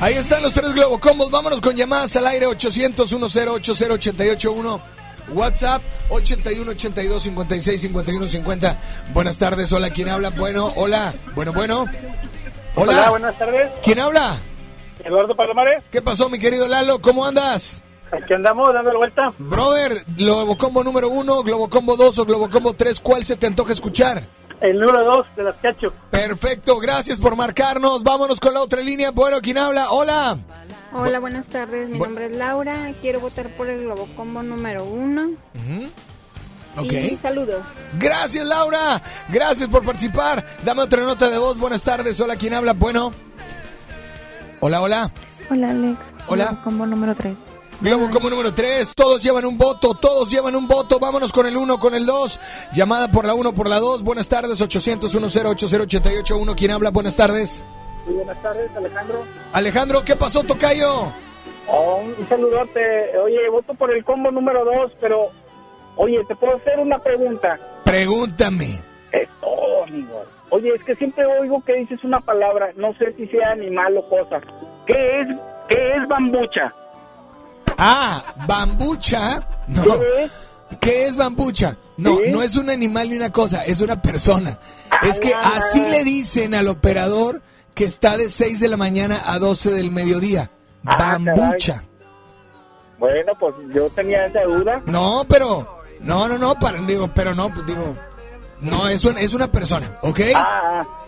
[0.00, 1.30] Ahí están los tres Globocombos.
[1.30, 4.80] Vámonos con llamadas al aire 800 1080 881
[5.32, 8.76] WhatsApp 81 82 56 51 50.
[9.12, 10.30] Buenas tardes, hola, ¿quién habla?
[10.30, 11.86] Bueno, hola, bueno, bueno.
[12.76, 13.70] Hola, Hola, buenas tardes.
[13.82, 14.36] ¿quién habla?
[15.02, 15.82] Eduardo Palomares.
[15.90, 17.00] ¿Qué pasó, mi querido Lalo?
[17.00, 17.82] ¿Cómo andas?
[18.12, 19.32] Aquí andamos dando la vuelta.
[19.38, 24.22] Brother, Globocombo número uno, Globocombo 2 o Globocombo 3, ¿cuál se te antoja escuchar?
[24.60, 25.92] El número 2 de las Ketchup.
[26.10, 28.02] Perfecto, gracias por marcarnos.
[28.02, 29.10] Vámonos con la otra línea.
[29.10, 29.90] Bueno, ¿quién habla?
[29.90, 30.38] Hola.
[30.92, 31.88] Hola, buenas tardes.
[31.90, 32.92] Mi Bu- nombre es Laura.
[33.02, 35.30] Quiero votar por el Globocombo número uno.
[36.78, 36.92] Ok.
[36.92, 37.62] Y saludos.
[37.98, 39.02] Gracias, Laura.
[39.28, 40.44] Gracias por participar.
[40.64, 41.58] Dame otra nota de voz.
[41.58, 42.18] Buenas tardes.
[42.20, 42.72] Hola, ¿quién habla?
[42.72, 43.12] Bueno.
[44.60, 45.10] Hola, hola.
[45.50, 45.98] Hola, Alex.
[46.28, 46.60] Hola.
[46.64, 47.36] Combo número 3.
[47.78, 51.58] Globo como número 3, todos llevan un voto, todos llevan un voto, vámonos con el
[51.58, 52.40] 1, con el 2,
[52.72, 56.90] llamada por la 1, por la 2, buenas tardes, 800 10 80881 ¿quién habla?
[56.90, 57.62] Buenas tardes.
[58.06, 59.24] Muy buenas tardes, Alejandro.
[59.52, 61.12] Alejandro, ¿qué pasó, Tocayo?
[61.68, 63.18] Oh, un saludote.
[63.18, 65.30] Oye, voto por el combo número 2, pero...
[65.96, 67.58] Oye, ¿te puedo hacer una pregunta?
[67.84, 68.80] Pregúntame.
[69.12, 70.24] Es todo, amigo.
[70.50, 74.08] Oye, es que siempre oigo que dices una palabra, no sé si sea animal o
[74.08, 74.40] cosa.
[74.86, 75.28] ¿Qué es,
[75.68, 76.72] qué es bambucha?
[77.78, 79.46] Ah, bambucha.
[79.68, 79.84] No.
[80.80, 81.76] ¿Qué es bambucha?
[81.96, 84.58] No, no es un animal ni una cosa, es una persona.
[85.02, 87.42] Es que así le dicen al operador
[87.74, 90.50] que está de 6 de la mañana a 12 del mediodía.
[90.82, 91.84] Bambucha.
[92.98, 94.82] Bueno, pues yo tenía esa duda.
[94.86, 97.96] No, pero no, no, no, para, digo, pero no, pues, digo,
[98.60, 100.20] no es una, es una persona, ¿ok?
[100.34, 100.42] Ah,
[100.82, 101.06] ah.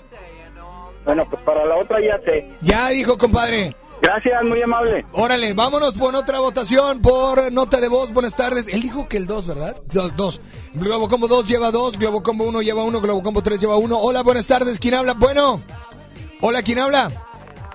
[1.05, 2.51] Bueno, pues para la otra ya sé.
[2.61, 3.75] Ya dijo, compadre.
[4.01, 5.05] Gracias, muy amable.
[5.13, 8.13] Órale, vámonos por otra votación por nota de voz.
[8.13, 8.69] Buenas tardes.
[8.69, 9.77] Él dijo que el 2, ¿verdad?
[9.93, 10.41] Dos, dos.
[10.75, 13.99] Globo Combo 2 lleva 2, Globo Combo 1 lleva 1, Globo Combo 3 lleva 1.
[13.99, 14.79] Hola, buenas tardes.
[14.79, 15.15] ¿Quién habla?
[15.15, 15.61] Bueno.
[16.41, 17.11] Hola, ¿quién habla?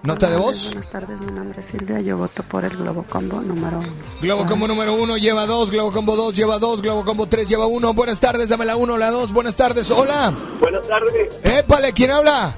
[0.04, 0.68] Nota de voz.
[0.68, 2.02] Buenas tardes, mi nombre es Silvia.
[2.02, 3.88] Yo voto por el Globo Combo número 1.
[4.22, 7.68] Globo Combo número 1 lleva 2, Globo Combo 2 lleva 2, Globo Combo 3 lleva
[7.68, 7.94] 1.
[7.94, 9.32] Buenas tardes, dame la 1, la 2.
[9.34, 9.92] Buenas tardes.
[9.92, 10.34] Hola.
[10.60, 11.34] Buenas tardes.
[11.44, 12.58] Épale, ¿quién habla?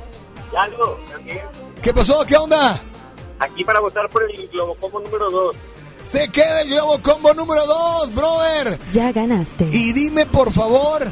[1.11, 1.41] También.
[1.82, 2.26] ¿Qué pasó?
[2.26, 2.80] ¿Qué onda?
[3.39, 5.55] Aquí para votar por el Globocombo número 2.
[6.05, 8.79] Se queda el Globo Combo número 2, brother.
[8.91, 9.65] Ya ganaste.
[9.71, 11.07] Y dime por favor,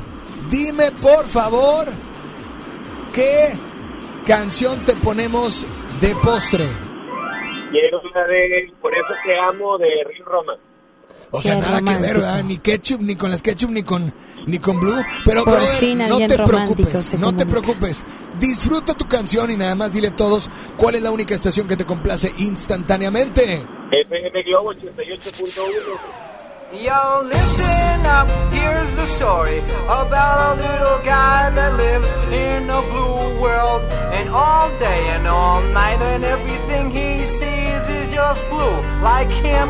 [0.50, 1.88] dime por favor,
[3.12, 3.50] ¿qué
[4.28, 5.66] canción te ponemos
[6.00, 6.68] de postre?
[7.72, 10.54] Quiero una de Por eso te amo de Río Roma.
[11.36, 12.20] O sea, Qué nada que ver, romántico.
[12.22, 12.44] ¿verdad?
[12.44, 14.14] Ni ketchup, ni con las ketchup, ni con,
[14.46, 15.04] ni con blue.
[15.26, 18.06] Pero, Por brother, fin no te romántico preocupes, no te preocupes.
[18.40, 21.76] Disfruta tu canción y nada más dile a todos cuál es la única estación que
[21.76, 23.64] te complace instantáneamente.
[23.92, 25.64] FM Globo 88.1.
[26.84, 33.40] Yo, listen up, here's the story about a little guy that lives in a blue
[33.40, 33.82] world.
[34.12, 38.82] And all day and all night, and everything he sees is just blue.
[39.04, 39.70] Like him,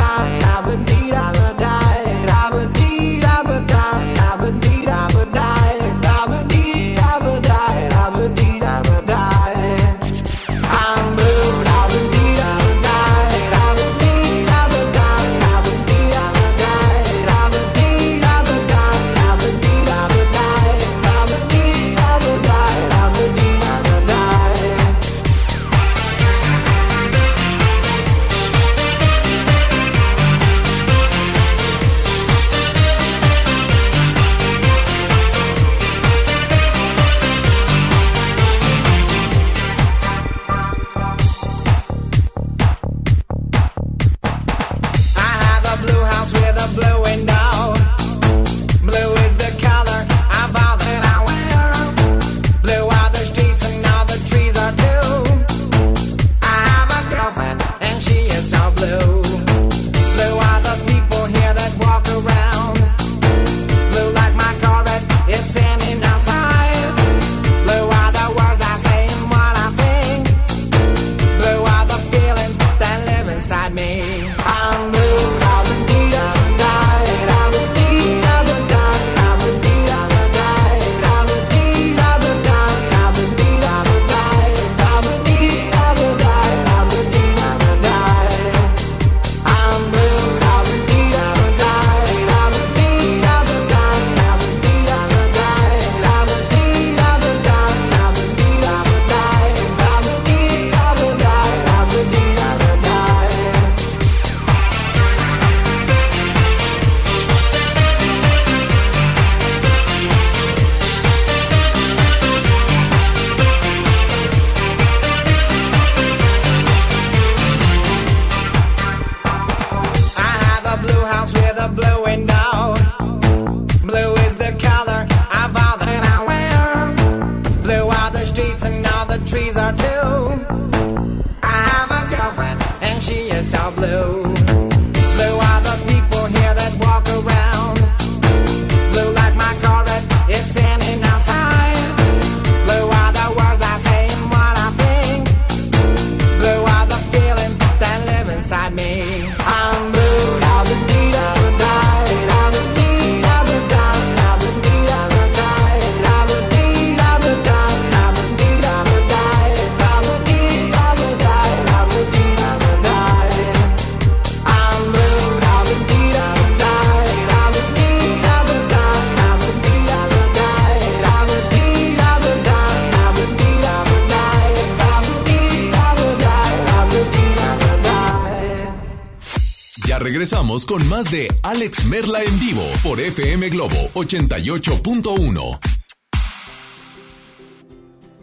[180.31, 185.59] regresamos con más de Alex Merla en vivo por FM Globo 88.1.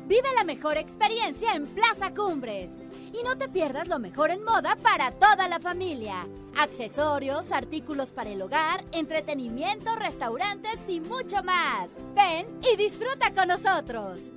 [0.07, 2.71] Vive la mejor experiencia en Plaza Cumbres.
[3.13, 6.27] Y no te pierdas lo mejor en moda para toda la familia.
[6.57, 11.91] Accesorios, artículos para el hogar, entretenimiento, restaurantes y mucho más.
[12.15, 14.33] Ven y disfruta con nosotros.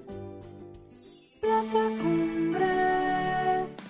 [1.40, 3.11] Plaza Cumbres.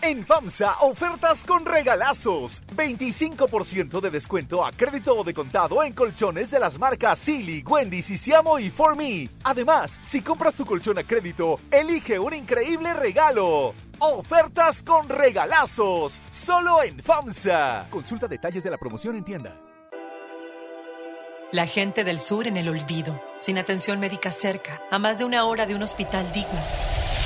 [0.02, 2.64] En FAMSA, ofertas con regalazos.
[2.76, 8.02] 25% de descuento a crédito o de contado en colchones de las marcas Silly, Wendy,
[8.02, 9.30] Sisiamo y For Me.
[9.44, 13.74] Además, si compras tu colchón a crédito, elige un increíble regalo.
[14.00, 16.20] Ofertas con regalazos.
[16.32, 17.88] Solo en FAMSA.
[17.90, 19.62] Consulta detalles de la promoción en tienda.
[21.52, 25.44] La gente del sur en el olvido, sin atención médica cerca, a más de una
[25.44, 27.01] hora de un hospital digno.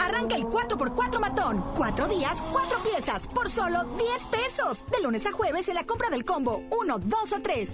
[0.00, 1.62] Arranca el 4x4 matón.
[1.76, 4.82] Cuatro días, cuatro piezas, por solo 10 pesos.
[4.90, 7.72] De lunes a jueves en la compra del combo 1, 2 o 3.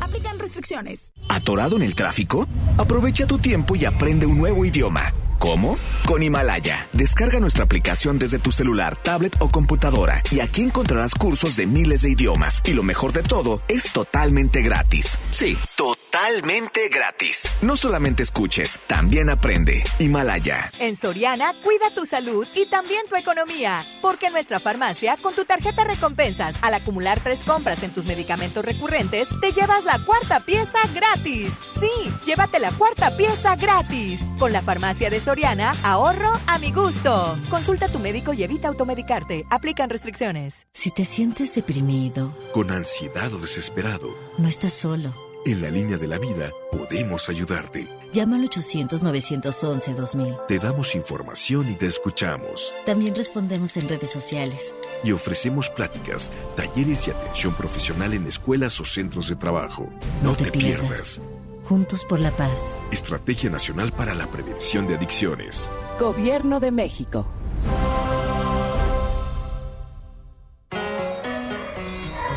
[0.00, 1.12] Aplican restricciones.
[1.28, 2.46] ¿Atorado en el tráfico?
[2.78, 5.12] Aprovecha tu tiempo y aprende un nuevo idioma.
[5.38, 5.78] ¿Cómo?
[6.06, 6.86] Con Himalaya.
[6.92, 12.02] Descarga nuestra aplicación desde tu celular, tablet o computadora y aquí encontrarás cursos de miles
[12.02, 12.62] de idiomas.
[12.64, 15.18] Y lo mejor de todo, es totalmente gratis.
[15.30, 17.50] Sí, totalmente gratis.
[17.62, 19.84] No solamente escuches, también aprende.
[19.98, 20.70] Himalaya.
[20.80, 23.84] En Soriana, cuida tu salud y también tu economía.
[24.00, 28.64] Porque en nuestra farmacia, con tu tarjeta recompensas, al acumular tres compras en tus medicamentos
[28.64, 31.52] recurrentes, te llevas la cuarta pieza gratis.
[31.78, 34.20] Sí, llévate la cuarta pieza gratis.
[34.38, 37.36] Con la farmacia de Soriana, ahorro a mi gusto.
[37.50, 39.44] Consulta a tu médico y evita automedicarte.
[39.50, 40.66] Aplican restricciones.
[40.72, 44.08] Si te sientes deprimido, Con ansiedad o desesperado,
[44.38, 45.12] no estás solo.
[45.44, 47.86] en la línea de la vida podemos ayudarte.
[48.14, 50.46] Llama al 800-911-2000.
[50.46, 52.72] Te damos información y te escuchamos.
[52.86, 54.74] También respondemos en redes sociales.
[55.04, 59.90] Y ofrecemos pláticas, talleres y atención profesional en escuelas o centros de trabajo.
[60.22, 61.20] No, te, pierdas.
[61.68, 62.78] Juntos por la paz.
[62.90, 65.70] Estrategia Nacional para la Prevención de Adicciones.
[66.00, 67.26] Gobierno de México.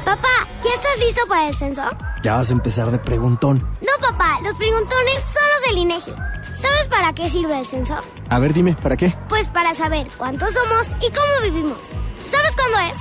[0.04, 1.82] Papá, ¿ya estás listo para el censo?
[2.22, 3.60] Ya vas a empezar de preguntón.
[3.80, 6.12] No, papá, los preguntones son los del INEGI.
[6.54, 7.96] ¿Sabes para qué sirve el censo?
[8.28, 9.16] A ver, dime, ¿para qué?
[9.30, 11.80] Pues para saber cuántos somos y cómo vivimos.
[12.22, 12.98] ¿Sabes cuándo es?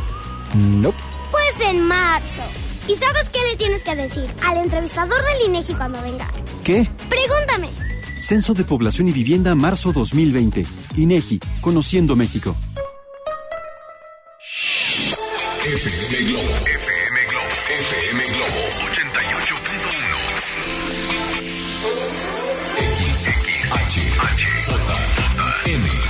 [0.54, 0.94] No.
[1.32, 2.69] Pues en marzo.
[2.90, 6.28] ¿Y sabes qué le tienes que decir al entrevistador del INEGI cuando venga?
[6.64, 6.90] ¿Qué?
[7.08, 7.68] Pregúntame.
[8.18, 10.64] Censo de Población y Vivienda marzo 2020.
[10.96, 12.56] INEGI, Conociendo México.
[15.62, 16.42] FM Globo.
[16.42, 17.46] FM Globo.
[17.78, 18.60] FM Globo
[18.90, 20.10] 88.1.
[25.70, 26.09] XHHM.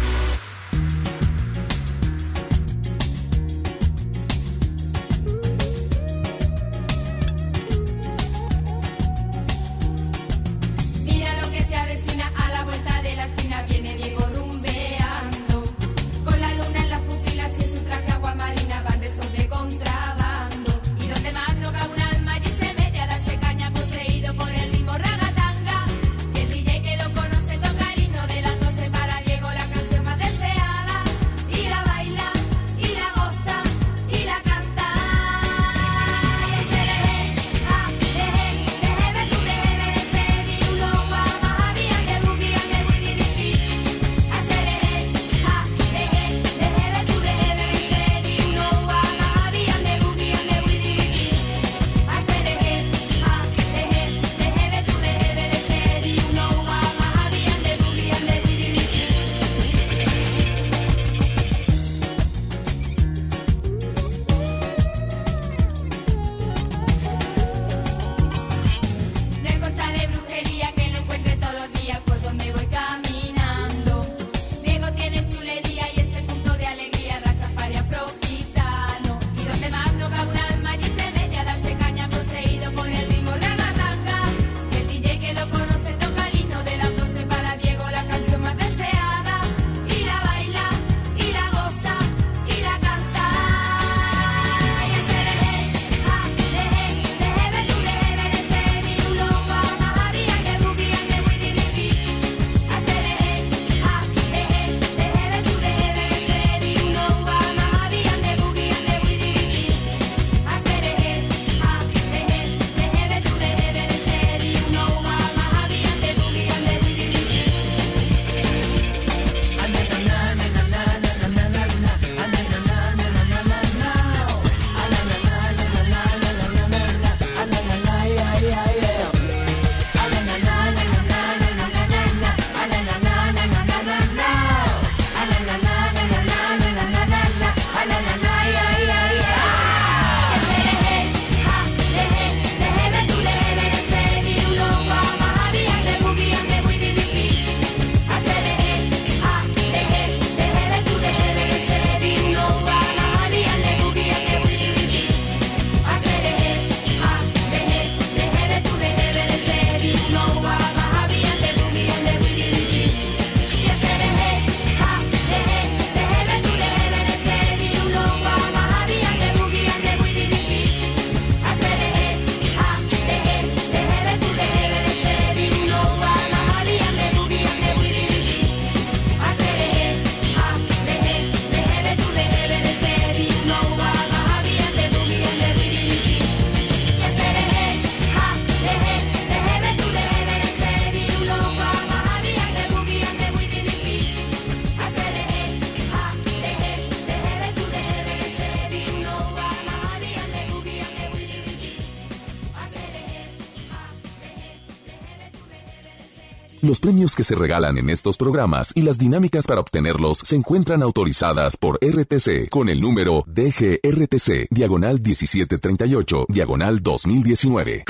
[206.61, 210.83] Los premios que se regalan en estos programas y las dinámicas para obtenerlos se encuentran
[210.83, 217.85] autorizadas por RTC con el número DGRTC, diagonal 1738, diagonal 2019.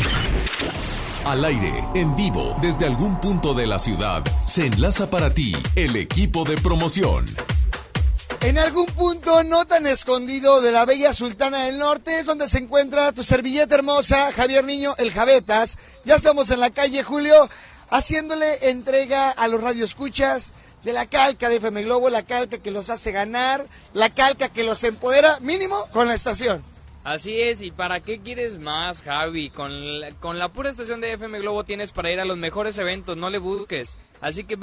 [1.26, 5.98] Al aire, en vivo, desde algún punto de la ciudad, se enlaza para ti el
[5.98, 7.26] equipo de promoción.
[8.40, 12.60] En algún punto no tan escondido de la bella Sultana del Norte es donde se
[12.60, 15.78] encuentra tu servilleta hermosa, Javier Niño, el Javetas.
[16.06, 17.50] Ya estamos en la calle Julio,
[17.92, 22.90] haciéndole entrega a los radioescuchas de la calca de FM Globo, la calca que los
[22.90, 26.64] hace ganar, la calca que los empodera, mínimo con la estación.
[27.04, 29.50] Así es, ¿y para qué quieres más, Javi?
[29.50, 32.78] Con la, con la pura estación de FM Globo tienes para ir a los mejores
[32.78, 34.00] eventos, no le busques.
[34.22, 34.58] Así que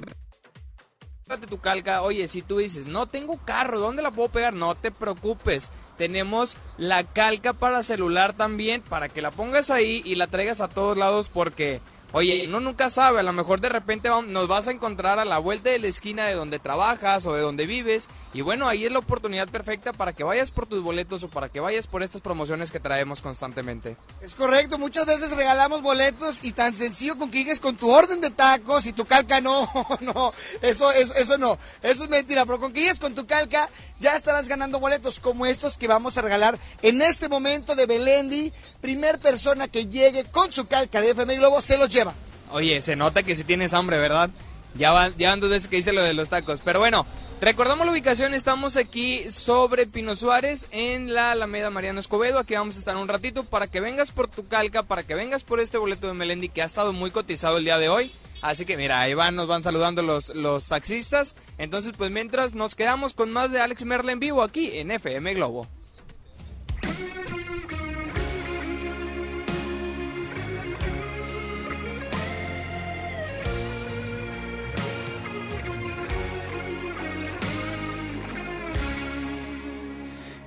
[1.37, 4.55] tu calca, oye, si tú dices, no tengo carro, ¿dónde la puedo pegar?
[4.55, 10.14] No te preocupes, tenemos la calca para celular también, para que la pongas ahí y
[10.14, 11.83] la traigas a todos lados porque
[12.13, 15.39] Oye, uno nunca sabe, a lo mejor de repente nos vas a encontrar a la
[15.39, 18.93] vuelta de la esquina de donde trabajas o de donde vives y bueno, ahí es
[18.93, 22.23] la oportunidad perfecta para que vayas por tus boletos o para que vayas por estas
[22.23, 23.99] promociones que traemos constantemente.
[24.23, 28.23] Es correcto, muchas veces regalamos boletos y tan sencillo con que llegues con tu orden
[28.23, 29.69] de tacos y tu calca no,
[30.01, 30.33] no,
[30.63, 33.69] eso, eso, eso no, eso es mentira, pero con que llegues con tu calca
[34.01, 38.53] ya estarás ganando boletos como estos que vamos a regalar en este momento de Belendi.
[38.81, 42.15] Primer persona que llegue con su calca de FM Globo se los lleva.
[42.51, 44.31] Oye, se nota que si tienes hambre, ¿verdad?
[44.75, 46.61] Ya van, ya van dos veces que hice lo de los tacos.
[46.65, 47.07] Pero bueno,
[47.41, 48.35] recordamos la ubicación.
[48.35, 52.39] Estamos aquí sobre Pino Suárez en la Alameda Mariano Escobedo.
[52.39, 55.45] Aquí vamos a estar un ratito para que vengas por tu calca, para que vengas
[55.45, 58.13] por este boleto de Melendi que ha estado muy cotizado el día de hoy.
[58.41, 61.34] Así que mira, ahí van, nos van saludando los, los taxistas.
[61.59, 65.34] Entonces, pues mientras nos quedamos con más de Alex Merla en vivo aquí en FM
[65.34, 65.66] Globo.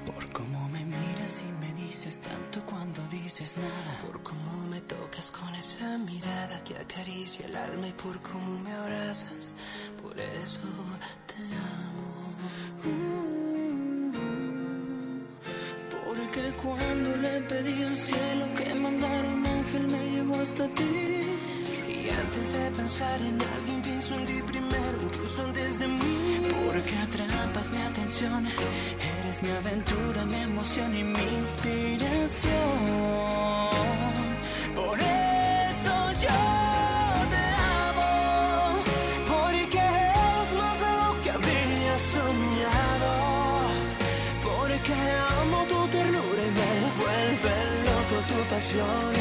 [0.05, 3.90] Por cómo me miras y me dices tanto cuando dices nada.
[5.29, 9.53] Con esa mirada que acaricia el alma y por cómo me abrazas.
[10.01, 10.59] Por eso
[11.27, 12.33] te amo.
[15.91, 21.21] Porque cuando le pedí al cielo que mandara un ángel me llevó hasta ti.
[21.87, 26.49] Y antes de pensar en alguien pienso en ti primero, incluso antes de mí.
[26.65, 28.47] Porque atrapas mi atención,
[29.19, 34.30] eres mi aventura, mi emoción y mi inspiración.
[34.75, 35.95] Por eso
[36.25, 36.39] yo
[37.33, 37.43] te
[37.87, 38.11] amo,
[39.31, 43.11] porque es más de lo que habría soñado.
[44.43, 44.93] Porque
[45.41, 47.53] amo tu ternura y me vuelve
[47.85, 49.20] loco tu pasión.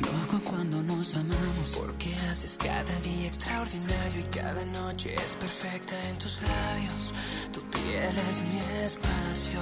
[0.00, 1.76] Vuelves loco cuando nos amamos.
[1.76, 7.14] Porque haces cada día extraordinario y cada noche es perfecta en tus labios.
[7.52, 9.60] Tu piel es mi espacio.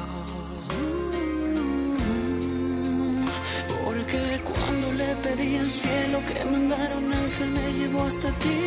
[3.84, 8.60] Porque cuando le pedí al cielo que mandara un ángel me llevó hasta ti.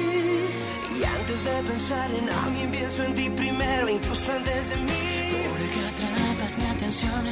[1.00, 5.08] Y antes de pensar en alguien pienso en ti primero, incluso antes de mí.
[5.50, 7.26] Porque atrapas mi atención,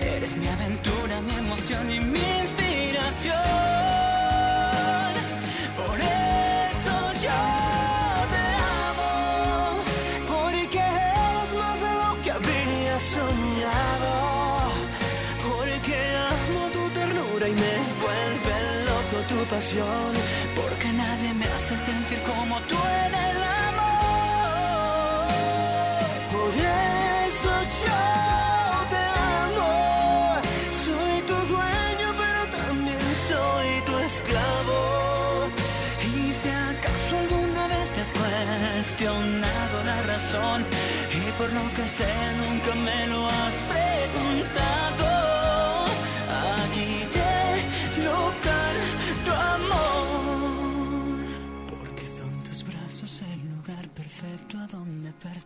[0.00, 2.63] eres mi aventura, mi emoción y mi inspiración.
[19.54, 20.12] Pasión.
[20.56, 23.33] Porque nadie me hace sentir como tú en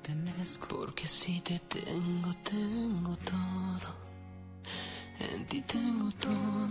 [0.08, 0.68] pertenezco.
[0.68, 3.88] Porque si te tengo, tengo todo.
[5.34, 6.68] En ti tengo todo.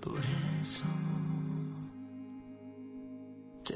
[0.00, 0.20] Por
[0.62, 0.84] eso
[3.64, 3.74] te.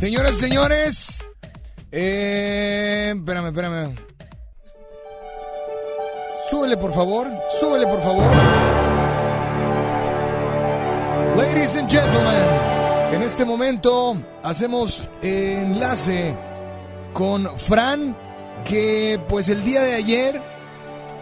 [0.00, 1.24] Señoras y señores,
[1.92, 3.94] eh, espérame, espérame.
[6.50, 7.28] Súbele, por favor.
[7.60, 8.30] Súbele, por favor.
[11.36, 12.71] Ladies and gentlemen
[13.12, 16.34] en este momento hacemos enlace
[17.12, 18.16] con Fran,
[18.64, 20.40] que pues el día de ayer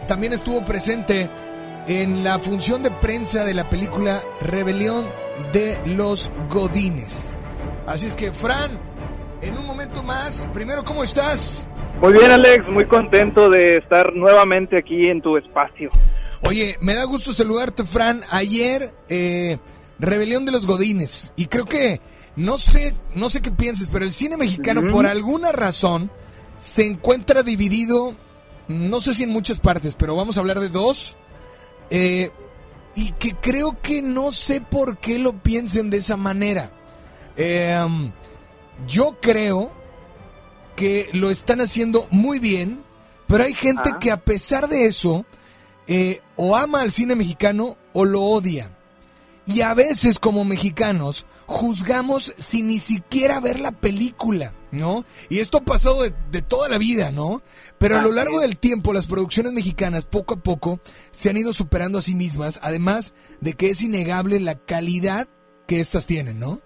[0.06, 1.28] también estuvo presente
[1.88, 5.04] en la función de prensa de la película Rebelión
[5.52, 7.36] de los Godines.
[7.86, 8.78] Así es que, Fran,
[9.42, 11.68] en un momento más, primero, ¿cómo estás?
[12.00, 15.90] Muy bien, Alex, muy contento de estar nuevamente aquí en tu espacio.
[16.42, 18.22] Oye, me da gusto saludarte, Fran.
[18.30, 19.58] Ayer, eh,
[20.00, 21.32] Rebelión de los Godines.
[21.36, 22.00] Y creo que,
[22.36, 26.10] no sé, no sé qué pienses, pero el cine mexicano, por alguna razón,
[26.56, 28.14] se encuentra dividido,
[28.68, 31.16] no sé si en muchas partes, pero vamos a hablar de dos.
[31.90, 32.30] eh,
[32.94, 36.72] y que creo que no sé por qué lo piensen de esa manera.
[37.36, 38.10] Em,
[38.86, 39.70] yo creo
[40.76, 42.82] que lo están haciendo muy bien,
[43.28, 43.98] pero hay gente Ah.
[44.00, 45.24] que a pesar de eso,
[45.86, 48.76] eh, o ama al cine mexicano o lo odia.
[49.46, 55.04] Y a veces como mexicanos juzgamos sin ni siquiera ver la película, ¿no?
[55.28, 57.42] Y esto ha pasado de, de toda la vida, ¿no?
[57.78, 60.80] Pero a lo largo del tiempo las producciones mexicanas poco a poco
[61.10, 65.26] se han ido superando a sí mismas, además de que es innegable la calidad
[65.66, 66.60] que estas tienen, ¿no?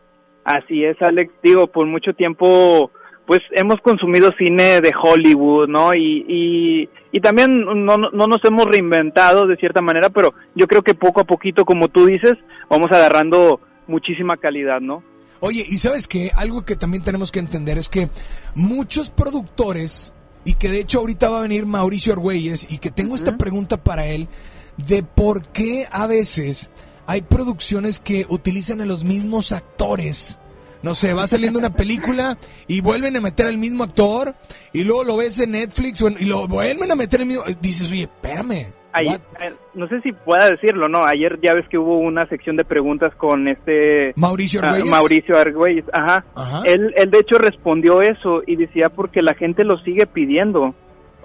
[0.45, 1.33] Así es, Alex.
[1.43, 2.91] Digo, por mucho tiempo,
[3.27, 5.95] pues hemos consumido cine de Hollywood, ¿no?
[5.95, 10.83] Y, y, y también no, no nos hemos reinventado de cierta manera, pero yo creo
[10.83, 12.35] que poco a poquito, como tú dices,
[12.69, 15.03] vamos agarrando muchísima calidad, ¿no?
[15.41, 18.09] Oye, y sabes que algo que también tenemos que entender es que
[18.55, 20.15] muchos productores,
[20.45, 23.83] y que de hecho ahorita va a venir Mauricio Argüelles, y que tengo esta pregunta
[23.83, 24.29] para él,
[24.77, 26.71] de por qué a veces
[27.07, 30.39] hay producciones que utilizan a los mismos actores.
[30.85, 32.37] No sé, va saliendo una película
[32.69, 34.35] y vuelven a meter al mismo actor,
[34.75, 37.43] y luego lo ves en Netflix y lo vuelven a meter el mismo.
[37.59, 38.67] Dices, oye, espérame.
[38.93, 41.07] Ayer, eh, no sé si pueda decirlo, ¿no?
[41.07, 44.13] Ayer ya ves que hubo una sección de preguntas con este...
[44.17, 44.91] Mauricio ah, Argüelles.
[44.91, 46.23] Mauricio Argüelles, ajá.
[46.35, 46.61] Ajá.
[46.67, 50.75] Él, él de hecho respondió eso y decía porque la gente lo sigue pidiendo.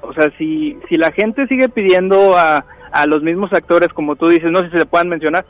[0.01, 4.29] O sea, si, si la gente sigue pidiendo a, a los mismos actores, como tú
[4.29, 5.45] dices, no sé si se puedan mencionar,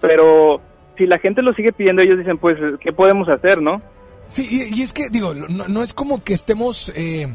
[0.00, 0.62] pero
[1.00, 3.80] si la gente lo sigue pidiendo, ellos dicen, pues, ¿qué podemos hacer, no?
[4.28, 7.34] Sí, y, y es que, digo, no, no es como que estemos eh,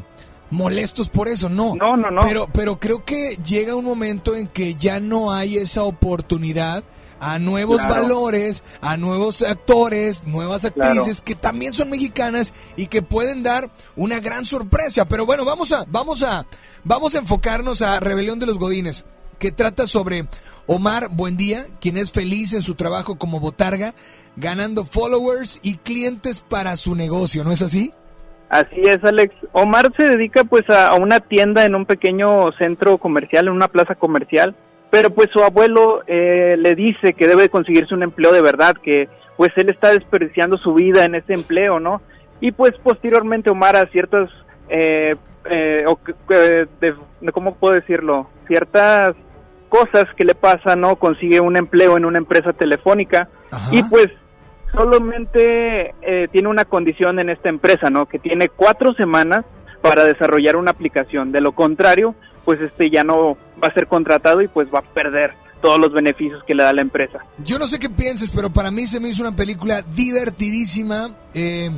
[0.50, 1.74] molestos por eso, no.
[1.74, 2.22] No, no, no.
[2.22, 6.84] Pero, pero creo que llega un momento en que ya no hay esa oportunidad
[7.18, 8.02] a nuevos Claro.
[8.02, 10.92] valores, a nuevos actores, nuevas Claro.
[10.92, 15.06] actrices que también son mexicanas y que pueden dar una gran sorpresa.
[15.08, 16.46] Pero bueno, vamos a, vamos a,
[16.84, 19.06] vamos a enfocarnos a Rebelión de los Godines,
[19.38, 20.24] que trata sobre
[20.66, 23.94] Omar Buendía, quien es feliz en su trabajo como botarga,
[24.36, 27.90] ganando followers y clientes para su negocio, ¿no es así?
[28.48, 29.34] Así es, Alex.
[29.52, 33.94] Omar se dedica pues a, una tienda en un pequeño centro comercial, en una plaza
[33.96, 34.54] comercial,
[34.90, 39.08] pero pues su abuelo eh, le dice que debe conseguirse un empleo de verdad, que
[39.36, 42.00] pues él está desperdiciando su vida en ese empleo, ¿no?
[42.40, 44.30] Y pues posteriormente Omar a ciertas,
[44.68, 45.16] eh,
[45.50, 45.98] eh, o
[46.30, 48.28] eh, de- ¿cómo puedo decirlo?
[48.46, 49.16] Ciertas
[49.68, 50.96] cosas que le pasan, ¿no?
[50.96, 53.28] Consigue un empleo en una empresa telefónica
[53.72, 54.08] y pues
[54.72, 58.06] solamente eh, tiene una condición en esta empresa, ¿no?
[58.06, 59.44] Que tiene cuatro semanas
[59.82, 61.32] para desarrollar una aplicación.
[61.32, 62.14] De lo contrario,
[62.44, 65.32] pues este ya no va a ser contratado y pues va a perder
[65.62, 67.18] todos los beneficios que le da la empresa.
[67.38, 71.10] Yo no sé qué pienses, pero para mí se me hizo una película divertidísima.
[71.34, 71.70] eh,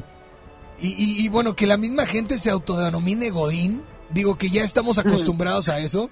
[0.80, 3.82] y, y- y bueno, que la misma gente se autodenomine Godín.
[4.10, 6.08] Digo que ya estamos acostumbrados a eso.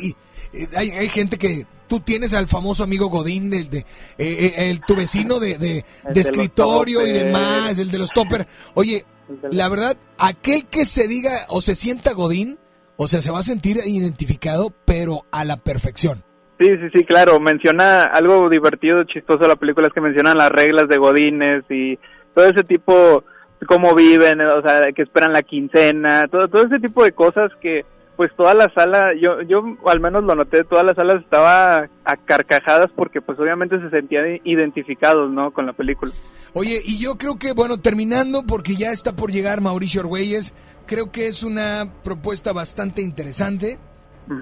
[0.00, 0.16] Y, y,
[0.52, 3.84] eh, hay, hay gente que tú tienes al famoso amigo Godín, del de, eh,
[4.18, 8.46] eh, el, tu vecino de, de- escritorio y demás, el de los topper.
[8.74, 9.04] Oye,
[9.50, 12.58] la verdad, aquel que se diga o se sienta Godín,
[12.96, 16.22] o sea, se va a sentir identificado, pero a la perfección.
[16.60, 17.40] Sí, sí, sí, claro.
[17.40, 21.98] Menciona algo divertido, chistoso de la película es que mencionan las reglas de Godines y
[22.34, 23.24] todo ese tipo,
[23.66, 27.84] cómo viven, o sea, que esperan la quincena, todo, todo ese tipo de cosas que
[28.20, 32.16] pues toda la sala, yo, yo al menos lo noté, toda la sala estaba a
[32.26, 35.52] carcajadas porque pues obviamente se sentían identificados, ¿no?
[35.52, 36.12] Con la película.
[36.52, 40.52] Oye, y yo creo que, bueno, terminando, porque ya está por llegar Mauricio Argüelles,
[40.84, 43.78] creo que es una propuesta bastante interesante,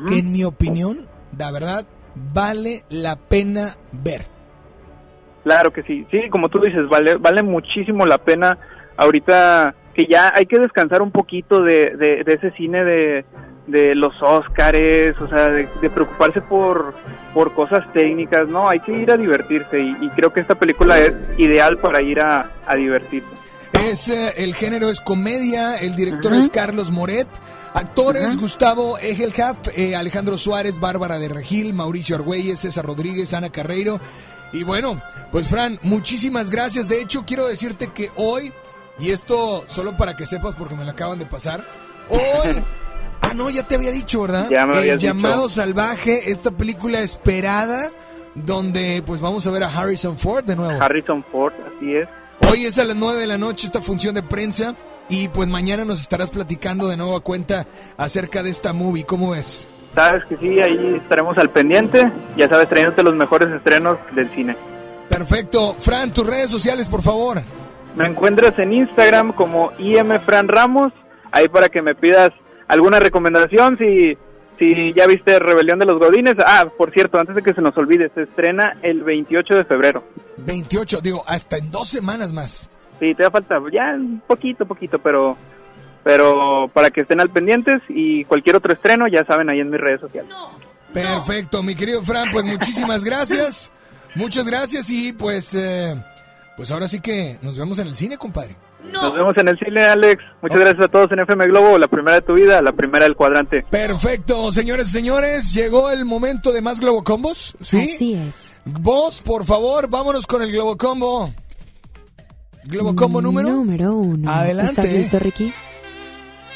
[0.09, 1.07] que en mi opinión,
[1.39, 1.87] la verdad,
[2.35, 4.23] vale la pena ver.
[5.45, 8.59] Claro que sí, sí, como tú dices, vale, vale muchísimo la pena.
[8.97, 13.25] Ahorita que ya hay que descansar un poquito de, de, de ese cine de,
[13.66, 16.95] de los Óscares, o sea, de, de preocuparse por,
[17.35, 21.01] por cosas técnicas, no, hay que ir a divertirse y, y creo que esta película
[21.01, 23.27] es ideal para ir a, a divertirse.
[23.73, 27.27] Es, eh, el género es comedia, el director es Carlos Moret,
[27.75, 33.99] actores Gustavo Egelhaf, eh, Alejandro Suárez, Bárbara de Regil, Mauricio Argüelles, César Rodríguez, Ana Carreiro.
[34.53, 35.03] Y bueno,
[35.33, 36.89] pues Fran, muchísimas gracias.
[36.89, 38.53] De hecho, quiero decirte que hoy,
[38.99, 41.65] y esto solo para que sepas porque me lo acaban de pasar,
[42.09, 42.62] hoy...
[43.20, 44.49] Ah, no, ya te había dicho, ¿verdad?
[44.49, 44.99] Ya me el dicho.
[44.99, 47.91] llamado salvaje, esta película esperada,
[48.37, 50.81] donde pues vamos a ver a Harrison Ford de nuevo.
[50.81, 52.09] Harrison Ford, así es.
[52.49, 54.77] Hoy es a las 9 de la noche esta función de prensa
[55.09, 57.66] y pues mañana nos estarás platicando de nuevo a cuenta
[57.97, 59.05] acerca de esta movie.
[59.05, 59.69] ¿Cómo ves?
[59.97, 64.57] Sabes que sí, ahí estaremos al pendiente, ya sabes, trayéndote los mejores estrenos del cine.
[65.09, 65.75] Perfecto.
[65.79, 67.43] Fran, tus redes sociales, por favor.
[67.99, 70.93] Me encuentras en Instagram como IMFranRamos,
[71.33, 72.31] ahí para que me pidas
[72.69, 74.16] alguna recomendación si,
[74.57, 76.37] si ya viste Rebelión de los Godines.
[76.47, 80.05] Ah, por cierto, antes de que se nos olvide, se estrena el 28 de febrero.
[80.37, 82.70] 28, digo, hasta en dos semanas más.
[83.01, 85.37] Sí, te da falta ya un poquito, poquito, pero
[86.05, 89.81] pero para que estén al pendientes y cualquier otro estreno ya saben ahí en mis
[89.81, 90.33] redes sociales.
[90.95, 93.73] Perfecto, mi querido Fran, pues muchísimas gracias.
[94.15, 95.95] Muchas gracias y pues, eh,
[96.59, 98.57] pues ahora sí que nos vemos en el cine, compadre.
[98.93, 100.21] Nos vemos en el cine, Alex.
[100.43, 103.15] Muchas gracias a todos en FM Globo, la primera de tu vida, la primera del
[103.15, 103.65] cuadrante.
[103.71, 107.93] Perfecto, señores y señores, llegó el momento de más Globo Combos, ¿sí?
[107.95, 108.61] Así es.
[108.65, 111.33] Vos, por favor, vámonos con el Globo Combo.
[112.65, 113.51] Globo Combo número.
[113.51, 114.29] Número uno.
[114.29, 114.81] Adelante.
[114.81, 115.55] ¿Estás listo, Ricky?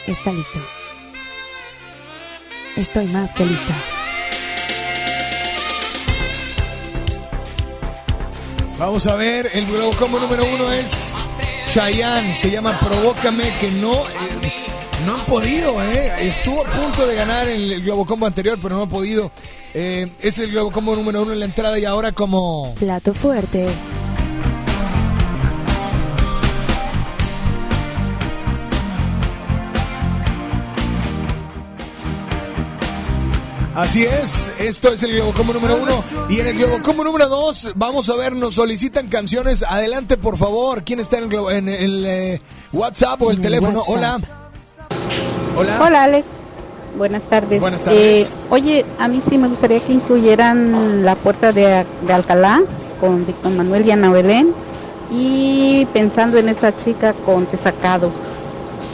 [0.08, 0.58] Está listo.
[2.76, 4.01] Estoy más que lista.
[8.82, 11.14] Vamos a ver, el Globo Combo número uno es
[11.72, 14.52] Chayanne, se llama Provócame, que no, eh,
[15.06, 16.28] no han podido, eh.
[16.28, 19.30] Estuvo a punto de ganar el, el Globo Combo anterior, pero no ha podido.
[19.72, 22.74] Eh, es el Globo Combo número uno en la entrada y ahora como...
[22.74, 23.68] Plato fuerte.
[33.74, 35.92] Así es, esto es el Globo Combo número uno.
[36.28, 39.62] Y en el Globo Combo número dos, vamos a ver, nos solicitan canciones.
[39.66, 40.84] Adelante, por favor.
[40.84, 42.40] ¿Quién está en el, Globo- en el, eh,
[42.72, 43.78] WhatsApp o el el teléfono?
[43.80, 43.96] WhatsApp.
[43.96, 44.20] Hola.
[45.56, 45.82] Hola.
[45.84, 46.26] Hola Alex,
[46.98, 47.60] buenas tardes.
[47.60, 48.32] Buenas tardes.
[48.32, 52.62] Eh, oye, a mí sí me gustaría que incluyeran la puerta de, de Alcalá
[53.00, 54.52] con Víctor Manuel y Ana Belén
[55.10, 58.12] y pensando en esa chica con Tesacados.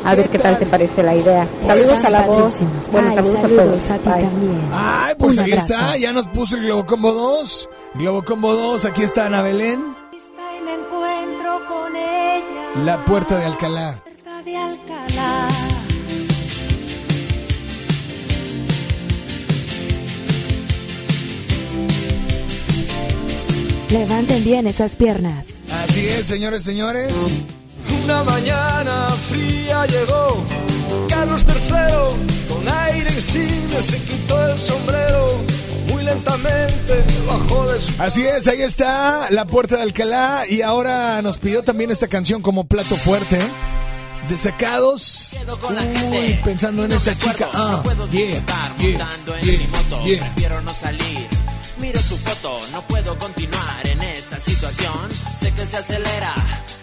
[0.09, 1.47] A ver qué tal te parece la idea.
[1.67, 2.55] Saludos a la voz.
[2.91, 4.03] Bueno, Ay, saludos, saludos a a todos.
[4.03, 4.23] ti Bye.
[4.31, 4.61] también.
[4.73, 5.75] Ay, pues Un ahí abrazo.
[5.75, 7.71] está, ya nos puso el Globo Combo 2.
[7.95, 9.85] Globo Combo 2, aquí está Ana Belén.
[10.13, 14.01] Y me encuentro con ella, La puerta de Alcalá.
[14.03, 15.49] puerta de Alcalá.
[23.91, 25.61] Levanten bien esas piernas.
[25.85, 27.13] Así es, señores, señores.
[28.09, 30.43] Una mañana fría llegó
[31.11, 35.37] Carlos III con aire insigne se quitó el sombrero
[35.89, 41.21] muy lentamente bajó de su Así es, ahí está la puerta de Alcalá y ahora
[41.21, 43.39] nos pidió también esta canción como plato fuerte.
[44.27, 45.33] Desacados.
[46.11, 47.49] Uy, pensando en esa chica.
[47.53, 48.43] Ah, yeah,
[48.79, 49.09] yeah,
[49.43, 49.59] yeah,
[50.07, 50.33] yeah.
[50.33, 51.48] Prefiero no salir.
[51.89, 54.93] Miro su foto, no puedo continuar en esta situación.
[55.35, 56.35] Sé que se acelera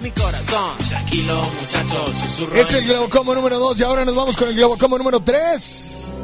[0.02, 0.76] mi corazón.
[0.90, 2.56] Tranquilo, muchachos, susurro.
[2.56, 5.20] Es el Globo Combo número 2 y ahora nos vamos con el Globo Combo número
[5.20, 6.24] 3.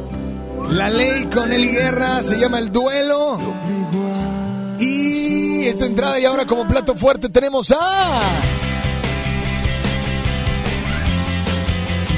[0.70, 3.40] La ley con Eli Guerra se llama El Duelo.
[4.80, 8.20] Y esta entrada y ahora como plato fuerte tenemos a...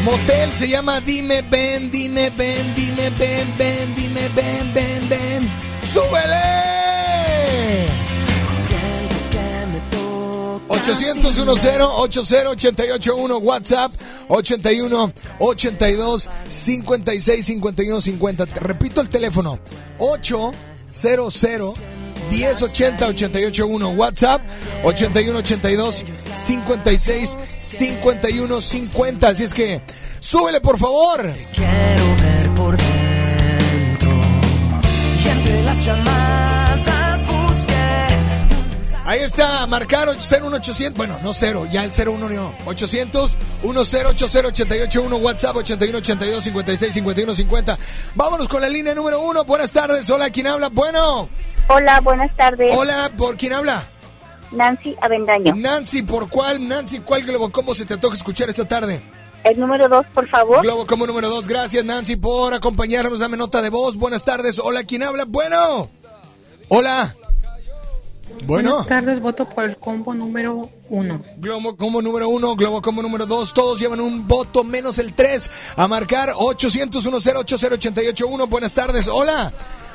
[0.05, 5.62] Motel se llama Dime Ven, Dime Ven, Dime Ven, Ven, Dime Ven, Ven, Ven.
[5.93, 6.53] ¡Súbele!
[10.69, 13.91] 800 10 80 881 WhatsApp
[14.27, 18.45] 81 82 56 51 50.
[18.47, 19.59] Te Repito el teléfono
[19.99, 21.75] 800
[22.31, 24.41] 1080 881 WhatsApp
[24.83, 26.05] 81 82
[26.47, 29.27] 56 51 50.
[29.27, 29.81] Así es que
[30.19, 31.33] súbele por favor.
[31.53, 33.02] Quiero ver por dentro
[35.73, 37.73] las llamadas busqué
[39.05, 45.55] Ahí está, marcar 01800, bueno, no cero, ya el 01 no, 800 1080 881 WhatsApp
[45.57, 47.77] 81 82 56 51 50.
[48.15, 49.43] Vámonos con la línea número uno.
[49.43, 50.09] Buenas tardes.
[50.09, 50.69] Hola, ¿quién habla?
[50.69, 51.27] Bueno.
[51.67, 52.73] Hola, buenas tardes.
[52.75, 53.85] Hola, ¿por quién habla?
[54.51, 55.53] Nancy Avendaño.
[55.55, 56.65] Nancy, ¿por cuál?
[56.65, 59.01] Nancy, ¿cuál Globo Combo se te toca escuchar esta tarde?
[59.43, 60.61] El número dos, por favor.
[60.61, 61.47] Globo Combo número dos.
[61.47, 63.19] Gracias, Nancy, por acompañarnos.
[63.19, 63.97] Dame nota de voz.
[63.97, 64.59] Buenas tardes.
[64.59, 65.25] Hola, ¿quién habla?
[65.27, 65.89] Bueno.
[66.69, 67.15] Hola.
[68.45, 68.71] Bueno.
[68.71, 71.21] Buenas tardes, voto por el combo número uno.
[71.37, 75.49] Globo Combo número uno, Globo Combo número dos, todos llevan un voto menos el tres.
[75.77, 79.51] A marcar 800 881 Buenas tardes, hola.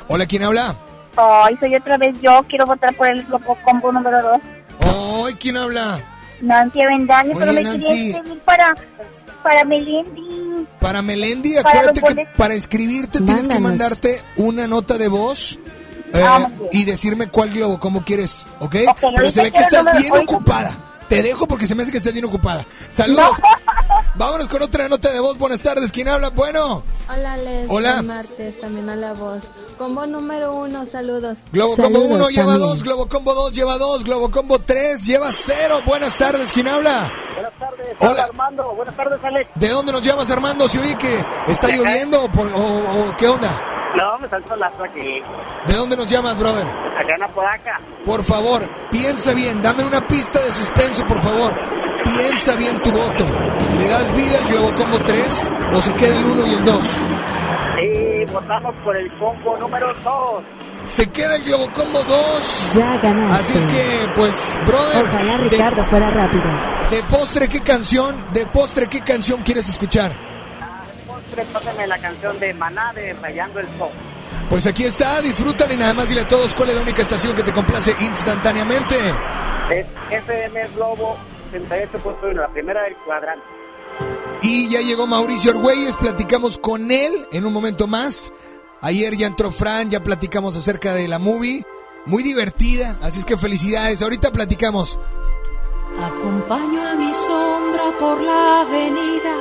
[0.07, 0.75] Hola, ¿quién habla?
[1.15, 2.43] Ay, soy otra vez yo.
[2.47, 4.39] Quiero votar por el Globo Combo número dos.
[4.79, 5.99] Ay, ¿quién habla?
[6.41, 8.13] Nancy Avendaño, pero me Nancy.
[8.13, 8.75] quería para,
[9.43, 10.67] para Melendi.
[10.79, 15.59] Para Melendi, Para acuérdate los que para inscribirte tienes que mandarte una nota de voz
[16.13, 16.69] eh, Ah, bien.
[16.71, 18.75] y decirme cuál globo, cómo quieres, ¿ok?
[19.15, 20.77] Pero se ve que estás número- bien ocupada.
[21.09, 22.65] Te dejo porque se me hace que estás bien ocupada.
[22.89, 23.37] Saludos.
[24.15, 25.37] Vámonos con otra nota de voz.
[25.37, 25.91] Buenas tardes.
[25.91, 26.29] ¿Quién habla?
[26.29, 26.83] Bueno.
[27.09, 27.65] Hola, Les.
[27.69, 28.01] Hola.
[28.03, 29.49] Martes, también a la voz.
[29.77, 31.39] Combo número uno, saludos.
[31.51, 35.81] Globo Combo 1 lleva 2, Globo Combo 2 lleva 2, Globo Combo 3 lleva 0.
[35.85, 36.51] Buenas tardes.
[36.51, 37.11] ¿Quién habla?
[37.33, 38.23] Buenas tardes, Hola.
[38.25, 38.75] Armando.
[38.75, 39.49] Buenas tardes, Alex.
[39.55, 40.67] ¿De dónde nos llamas, Armando?
[40.67, 43.49] ¿Se oye que está lloviendo o, por- o- o qué onda?
[43.95, 45.21] No, me saltó la aquí.
[45.65, 46.67] ¿De dónde nos llamas, brother?
[46.67, 47.79] Acá en Apodaca.
[48.05, 51.53] Por favor, piensa bien, dame una pista de suspenso, por favor.
[52.03, 53.25] Piensa bien tu voto.
[53.77, 56.85] ¿Le das vida al Globo Combo 3 o se queda el 1 y el 2?
[56.85, 60.43] Sí, votamos por el combo número 2.
[60.85, 62.71] Se queda el Globo Combo 2.
[62.75, 63.35] Ya ganaste.
[63.43, 65.05] Así es que, pues, brother.
[65.05, 66.43] Ojalá de- Ricardo fuera rápido.
[66.89, 68.25] De, postre, ¿qué canción?
[68.33, 70.15] De postre, ¿qué canción quieres escuchar?
[71.05, 73.89] Postre, pásame la canción de Maná de Rayando el Sol.
[74.49, 77.35] Pues aquí está, disfrútala y nada más dile a todos cuál es la única estación
[77.35, 78.95] que te complace instantáneamente.
[79.69, 81.17] Es FM Globo
[81.51, 83.45] 68.1, la primera del cuadrante.
[84.41, 88.31] Y ya llegó Mauricio Argüelles, platicamos con él en un momento más.
[88.81, 91.65] Ayer ya entró Fran, ya platicamos acerca de la movie.
[92.05, 94.01] Muy divertida, así es que felicidades.
[94.01, 94.97] Ahorita platicamos.
[96.01, 99.35] Acompaño a mi sombra por la avenida.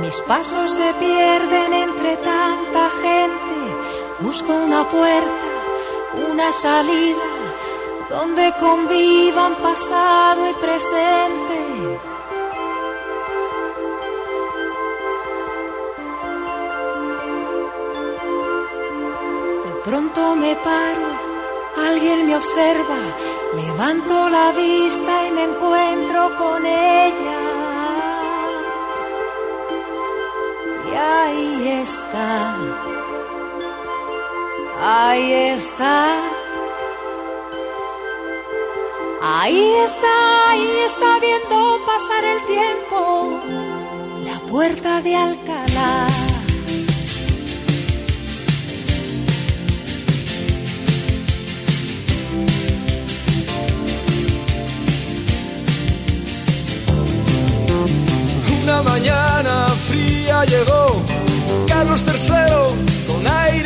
[0.00, 3.55] Mis pasos se pierden entre tanta gente.
[4.20, 5.30] Busco una puerta,
[6.32, 7.18] una salida,
[8.08, 12.00] donde convivan pasado y presente.
[19.64, 21.08] De pronto me paro,
[21.86, 22.96] alguien me observa,
[23.54, 27.38] levanto la vista y me encuentro con ella.
[30.90, 32.56] Y ahí está,
[34.82, 36.36] ahí está.
[39.28, 43.40] Ahí está, ahí está viendo pasar el tiempo,
[44.24, 46.06] la puerta de Alcalá.
[58.62, 61.02] Una mañana fría llegó
[61.66, 63.65] Carlos III con aire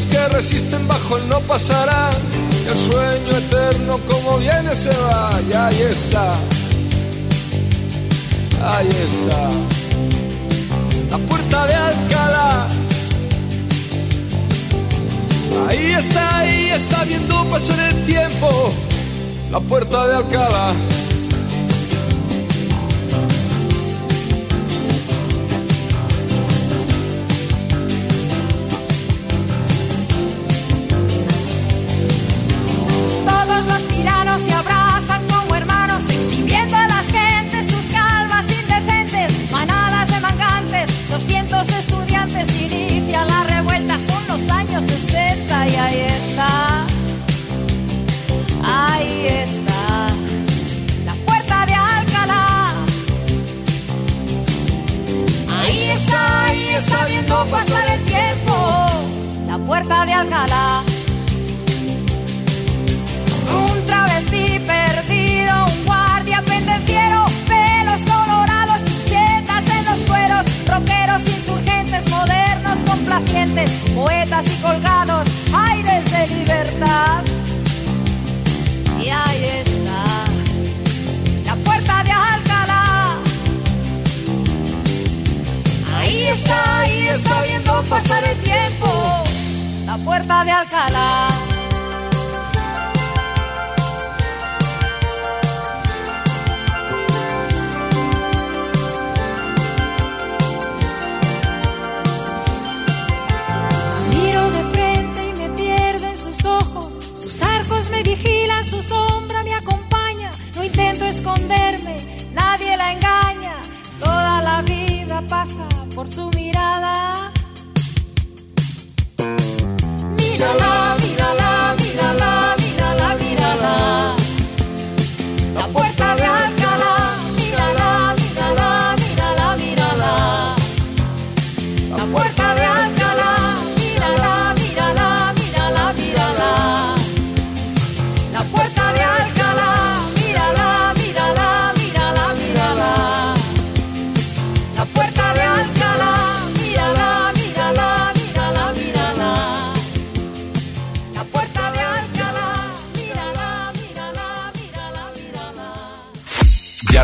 [0.00, 2.10] que resisten bajo el no pasará,
[2.64, 6.34] y el sueño eterno como viene se va, y ahí está,
[8.74, 9.50] ahí está,
[11.10, 12.68] la puerta de Alcalá.
[15.68, 18.72] Ahí está, ahí está viendo pasar el tiempo,
[19.50, 20.72] la puerta de Alcalá.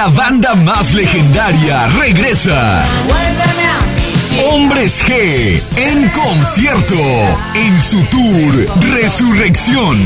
[0.00, 2.82] La banda más legendaria regresa.
[4.50, 6.94] Hombres G en concierto
[7.54, 10.02] en su tour Resurrección.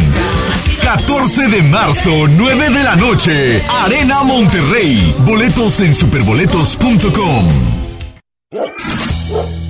[0.82, 5.14] 14 de marzo, 9 de la noche, Arena Monterrey.
[5.20, 7.48] Boletos en superboletos.com.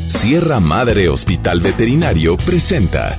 [0.08, 3.18] Sierra Madre Hospital Veterinario presenta.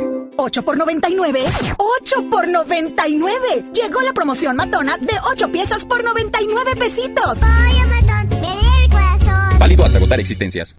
[0.41, 1.39] 8 por 99.
[1.77, 3.37] 8 por 99.
[3.73, 7.37] Llegó la promoción matona de 8 piezas por 99 pesitos.
[7.37, 9.59] Oye, matón, me lee el corazón.
[9.59, 10.75] Válido hasta agotar existencias.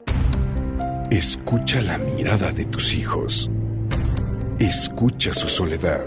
[1.12, 3.48] Escucha la mirada de tus hijos.
[4.58, 6.06] Escucha su soledad.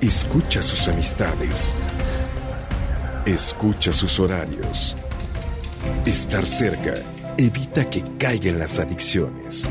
[0.00, 1.74] Escucha sus amistades.
[3.26, 4.96] Escucha sus horarios.
[6.06, 6.94] Estar cerca
[7.36, 9.68] evita que caigan las adicciones.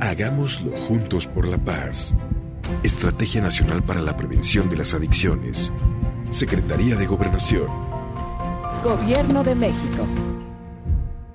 [0.00, 2.14] Hagámoslo juntos por la paz.
[2.84, 5.72] Estrategia Nacional para la Prevención de las Adicciones.
[6.30, 7.66] Secretaría de Gobernación.
[8.84, 10.06] Gobierno de México.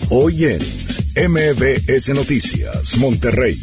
[0.10, 0.60] Hoy en
[1.16, 3.56] MBS Noticias, Monterrey.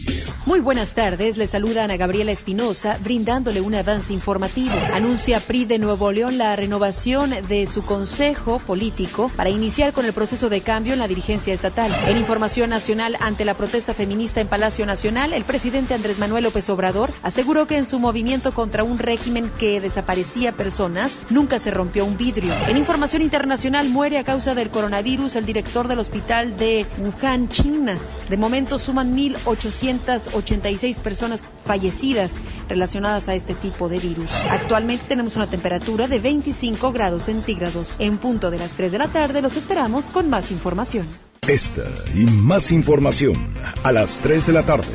[0.47, 4.73] Muy buenas tardes, le saluda Ana Gabriela Espinosa, brindándole un avance informativo.
[4.95, 10.13] Anuncia PRI de Nuevo León la renovación de su consejo político para iniciar con el
[10.13, 11.91] proceso de cambio en la dirigencia estatal.
[12.07, 16.71] En información nacional, ante la protesta feminista en Palacio Nacional, el presidente Andrés Manuel López
[16.71, 22.05] Obrador aseguró que en su movimiento contra un régimen que desaparecía personas, nunca se rompió
[22.05, 22.55] un vidrio.
[22.69, 27.97] En información internacional, muere a causa del coronavirus el director del hospital de Wuhan, China.
[28.29, 34.31] De momento suman 1.800 86 personas fallecidas relacionadas a este tipo de virus.
[34.51, 37.97] Actualmente tenemos una temperatura de 25 grados centígrados.
[37.99, 41.07] En punto de las 3 de la tarde los esperamos con más información.
[41.47, 41.85] Esta
[42.15, 43.35] y más información
[43.83, 44.89] a las 3 de la tarde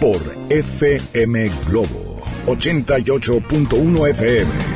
[0.00, 4.75] por FM Globo 88.1 FM.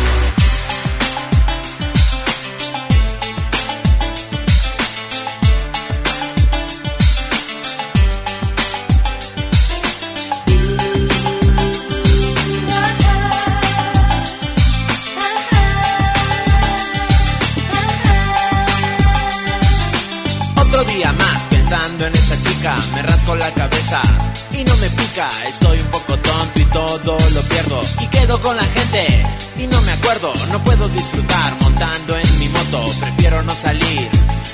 [28.39, 29.25] Con la gente
[29.57, 30.31] y no me acuerdo.
[30.51, 34.09] No puedo disfrutar montando en mi moto, prefiero no salir.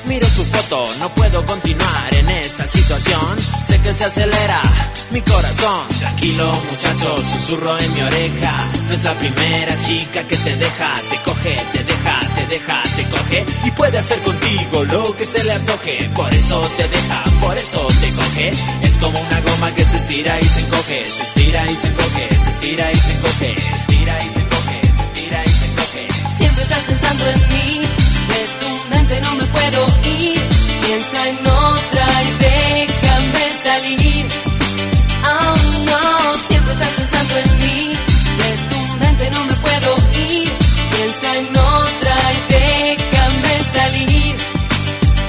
[0.08, 3.38] Miro su foto, no puedo continuar en esta situación.
[3.66, 4.62] Sé que se acelera
[5.12, 5.86] mi corazón.
[6.00, 8.54] Tranquilo, muchacho, susurro en mi oreja.
[8.88, 13.04] No es la primera chica que te deja, te coge, te deja, te deja, te
[13.10, 13.46] coge.
[13.66, 16.10] Y puede hacer contigo lo que se le antoje.
[16.16, 18.52] Por eso te deja, por eso te coge.
[18.84, 22.30] Es como una goma que se estira y se encoge, se estira y se encoge,
[22.44, 26.08] se estira y se encoge, se estira y se encoge, se estira y se encoge.
[26.38, 30.40] Siempre estás pensando en mí, de tu mente no puedo ir.
[30.86, 34.26] Piensa en otra y déjame salir.
[35.26, 35.56] Oh
[35.90, 37.92] no, siempre estás pensando en mí,
[38.40, 39.90] de tu mente no me puedo
[40.30, 40.50] ir.
[40.94, 44.36] Piensa en otra y déjame salir.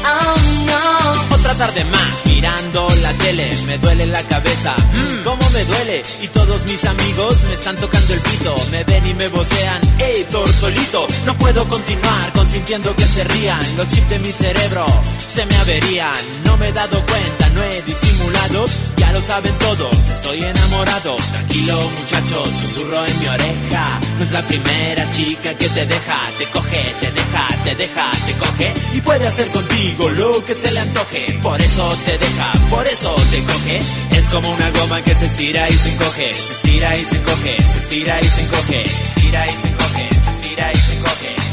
[0.05, 0.37] Oh
[0.71, 1.37] no.
[1.37, 6.03] Otra tarde más mirando la tele, me duele la cabeza, mm, cómo me duele.
[6.23, 10.27] Y todos mis amigos me están tocando el pito, me ven y me vocean, hey
[10.31, 11.07] tortolito.
[11.25, 14.87] No puedo continuar consintiendo que se rían, los chips de mi cerebro
[15.19, 16.21] se me averían.
[16.45, 18.67] No me he dado cuenta, no he disimulado,
[18.97, 21.17] ya lo saben todos, estoy enamorado.
[21.33, 26.45] Tranquilo muchachos, susurro en mi oreja, no es la primera chica que te deja, te
[26.47, 28.75] coge, te deja, te deja, te coge.
[28.95, 32.98] Y puede hacer contigo lo que se le antoje, por eso te deja, por eso
[33.07, 33.79] te coge.
[34.19, 37.57] Es como una goma que se estira y se encoge, se estira y se encoge,
[37.63, 41.48] se estira y se encoge, se estira y se encoge, se estira y se encoge.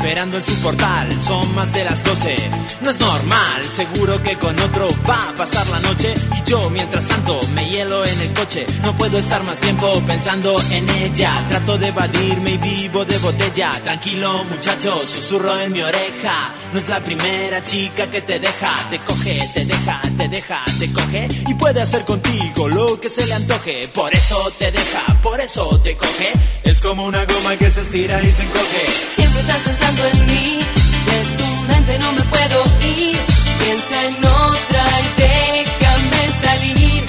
[0.00, 1.20] Esperando en su portal.
[1.20, 2.34] Son más de las 12,
[2.80, 3.64] no es normal.
[3.68, 6.14] Seguro que con otro va a pasar la noche.
[6.38, 8.64] Y yo, mientras tanto, me hielo en el coche.
[8.82, 11.44] No puedo estar más tiempo pensando en ella.
[11.50, 13.72] Trato de evadirme y vivo de botella.
[13.84, 16.54] Tranquilo, muchacho, susurro en mi oreja.
[16.72, 18.74] No es la primera chica que te deja.
[18.88, 21.28] Te coge, te deja, te deja, te coge.
[21.46, 23.86] Y puede hacer contigo lo que se le antoje.
[23.88, 26.32] Por eso te deja, por eso te coge.
[26.64, 28.86] Es como una goma que se estira y se encoge.
[29.16, 30.60] Siempre estás en mí,
[31.06, 32.64] de tu mente no me puedo
[32.96, 33.18] ir.
[33.58, 37.04] Piensa en otra y déjame salir.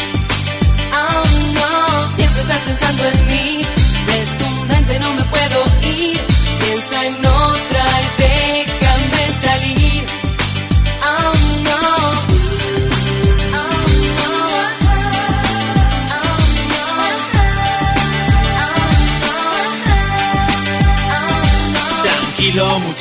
[0.93, 1.23] Oh
[1.59, 3.65] no, siempre estás pensando en mí,
[4.07, 6.19] de tu mente no me puedo ir.
[6.59, 8.20] Piensa en otra y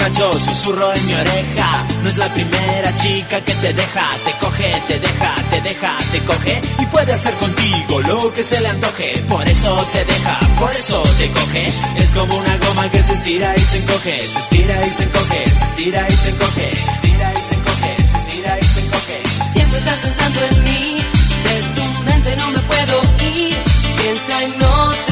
[0.00, 1.86] muchacho, susurro en mi oreja.
[2.02, 6.18] No es la primera chica que te deja Te coge, te deja, te deja, te
[6.20, 6.60] coge.
[6.78, 9.18] Y puede hacer contigo lo que se le antoje.
[9.28, 11.66] Por eso te deja, por eso te coge.
[11.98, 15.50] Es como una goma que se estira y se encoge Se estira y se encoge,
[15.50, 19.22] se estira y se encoge Se estira y se encoge, se estira y se encoge.
[19.54, 20.96] Siempre estás pensando en mí,
[21.44, 23.02] de tu mente no me puedo
[23.36, 23.56] ir.
[23.96, 25.09] Piensa en otra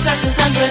[0.00, 0.69] estás pensando en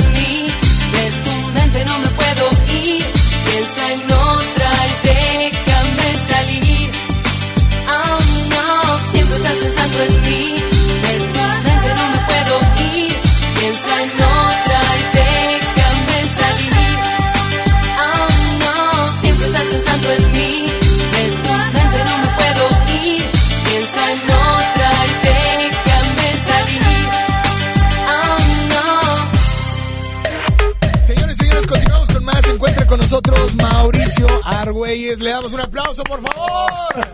[34.10, 35.20] Mauricio Argüelles.
[35.20, 37.08] Le damos un aplauso, por favor.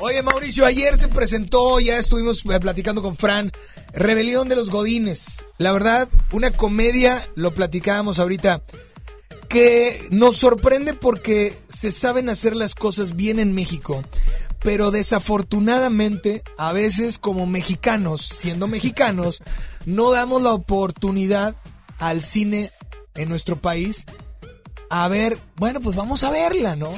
[0.00, 3.50] Oye, Mauricio, ayer se presentó, ya estuvimos eh, platicando con Fran,
[3.94, 5.42] Rebelión de los Godines.
[5.56, 8.62] La verdad, una comedia, lo platicábamos ahorita,
[9.48, 14.02] que nos sorprende porque se saben hacer las cosas bien en México.
[14.60, 19.42] Pero desafortunadamente, a veces como mexicanos, siendo mexicanos,
[19.86, 21.56] no damos la oportunidad
[21.98, 22.70] al cine
[23.14, 24.04] en nuestro país
[24.90, 26.90] a ver, bueno, pues vamos a verla, ¿no?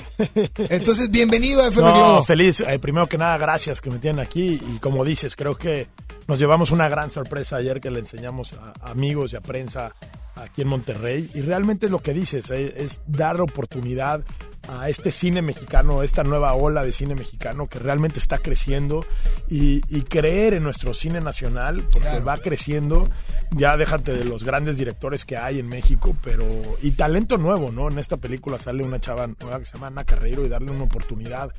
[0.69, 2.24] Entonces, bienvenido a FM No, Globo.
[2.24, 2.60] feliz.
[2.60, 4.60] Eh, primero que nada, gracias que me tienen aquí.
[4.74, 5.89] Y como dices, creo que
[6.27, 9.94] nos llevamos una gran sorpresa ayer que le enseñamos a amigos y a prensa
[10.43, 11.31] aquí en Monterrey.
[11.35, 14.24] Y realmente es lo que dices, eh, es dar oportunidad
[14.69, 19.05] a este cine mexicano, esta nueva ola de cine mexicano que realmente está creciendo
[19.48, 23.09] y, y creer en nuestro cine nacional porque va creciendo.
[23.52, 26.44] Ya déjate de los grandes directores que hay en México, pero
[26.82, 27.89] y talento nuevo, ¿no?
[27.89, 30.85] En esta película sale una chava nueva que se llama Ana Carreiro y darle una
[30.85, 31.51] oportunidad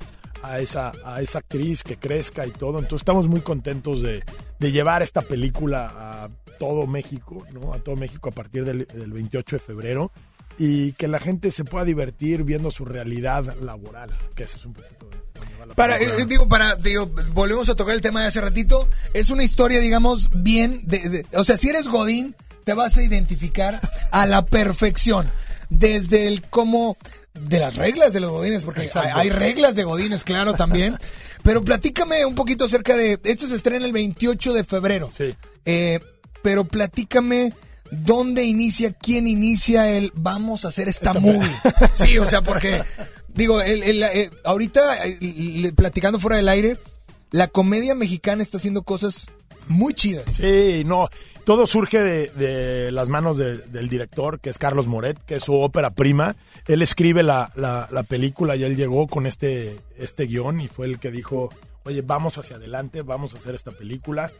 [0.43, 2.79] a esa, a esa actriz que crezca y todo.
[2.79, 4.23] Entonces estamos muy contentos de,
[4.59, 6.29] de llevar esta película a
[6.59, 7.73] todo México, ¿no?
[7.73, 10.11] A todo México a partir del, del 28 de febrero
[10.57, 14.73] y que la gente se pueda divertir viendo su realidad laboral, que eso es un
[14.73, 15.17] poquito de...
[15.75, 18.89] Para, eh, digo, para, digo, volvemos a tocar el tema de hace ratito.
[19.13, 22.35] Es una historia, digamos, bien, de, de- o sea, si eres Godín,
[22.65, 23.79] te vas a identificar
[24.11, 25.29] a la perfección.
[25.69, 26.97] Desde el cómo,
[27.39, 30.97] de las reglas de los Godines, porque hay, reglas de Godines, claro, también.
[31.43, 35.09] Pero platícame un poquito acerca de, esto se estrena el 28 de febrero.
[35.15, 35.33] Sí.
[35.65, 35.99] Eh,
[36.41, 37.53] pero platícame
[37.91, 41.49] dónde inicia, quién inicia el vamos a hacer esta movie.
[41.93, 42.81] Sí, o sea, porque
[43.29, 46.77] digo, el- el- eh, ahorita eh, platicando fuera del aire,
[47.31, 49.27] la comedia mexicana está haciendo cosas
[49.69, 50.25] muy chidas.
[50.33, 51.07] Sí, no,
[51.45, 55.43] todo surge de, de las manos de- del director, que es Carlos Moret, que es
[55.43, 56.35] su ópera prima.
[56.67, 60.85] Él escribe la, la- la película y él llegó con este, este guion y fue
[60.87, 61.49] el que dijo,
[61.83, 64.31] oye, vamos hacia adelante, vamos a hacer esta película.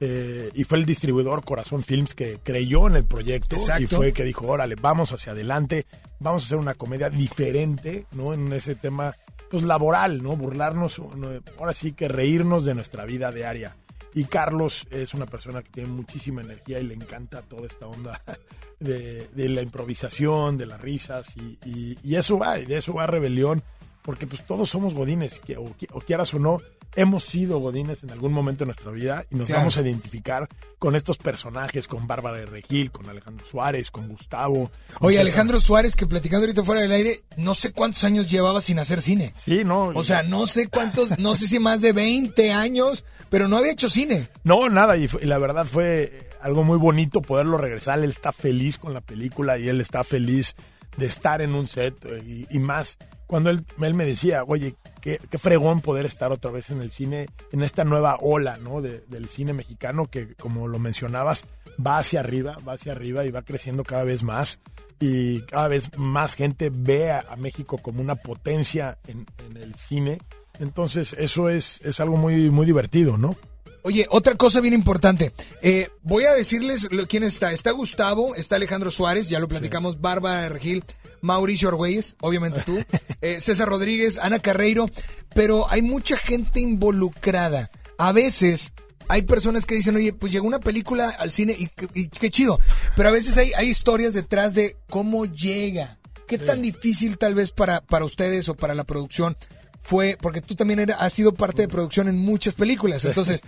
[0.00, 3.82] Eh, y fue el distribuidor Corazón Films que creyó en el proyecto Exacto.
[3.82, 5.86] y fue que dijo, órale, vamos hacia adelante,
[6.20, 8.32] vamos a hacer una comedia diferente, ¿no?
[8.32, 9.14] En ese tema,
[9.50, 10.36] pues laboral, ¿no?
[10.36, 11.28] Burlarnos, no,
[11.58, 13.76] ahora sí que reírnos de nuestra vida diaria.
[14.18, 18.20] Y Carlos es una persona que tiene muchísima energía y le encanta toda esta onda
[18.80, 21.34] de, la improvisación, de las risas
[21.64, 23.62] y, eso va, y de eso va Rebelión,
[24.02, 25.72] porque pues todos somos godines, que- o
[26.04, 26.60] quieras o no,
[26.98, 29.60] hemos sido godines en algún momento de nuestra vida y nos Claro.
[29.60, 30.48] vamos a identificar
[30.80, 34.70] con estos personajes, con Bárbara de Regil, con Alejandro Suárez, con Gustavo.
[34.94, 35.26] con Oye, César.
[35.28, 39.00] Alejandro Suárez, que platicando ahorita fuera del aire, no sé cuántos años llevaba sin hacer
[39.00, 39.32] cine.
[39.36, 39.92] Sí, no.
[39.94, 43.72] O sea, no sé cuántos, no sé si más de 20 años, pero no había
[43.72, 44.28] hecho cine.
[44.42, 48.00] No, nada, y, la verdad fue, algo muy bonito poderlo regresar.
[48.00, 50.56] Él está feliz con la película y él está feliz
[50.96, 52.98] de estar en un set eh, y, y más
[53.28, 56.90] cuando él, él me decía, oye, qué, qué fregón poder estar otra vez en el
[56.90, 58.80] cine, en esta nueva ola ¿no?
[58.82, 61.44] de- del cine mexicano que, como lo mencionabas,
[61.84, 64.58] va hacia arriba, va hacia arriba y va creciendo cada vez más.
[65.00, 69.76] Y cada vez más gente ve a, a México como una potencia en, en el
[69.76, 70.18] cine.
[70.58, 73.36] Entonces, eso es, es algo muy, muy divertido, ¿no?
[73.84, 75.30] Oye, otra cosa bien importante.
[75.62, 77.52] Eh, voy a decirles lo- quién está.
[77.52, 80.84] Está Gustavo, está Alejandro Suárez, ya lo platicamos, Bárbara de Regil,
[81.20, 82.78] Mauricio Argüelles, obviamente tú,
[83.20, 84.86] eh, César Rodríguez, Ana Carreiro,
[85.34, 87.70] pero hay mucha gente involucrada.
[87.98, 88.72] A veces
[89.08, 92.30] hay personas que dicen, oye, pues llegó una película al cine y, qué- y qué
[92.30, 92.60] chido,
[92.96, 95.98] pero a veces hay, hay historias detrás de cómo llega.
[96.26, 99.34] ¿Qué tan difícil tal vez para, para ustedes o para la producción
[99.80, 103.40] fue, porque tú también era- has sido parte de producción en muchas películas, entonces,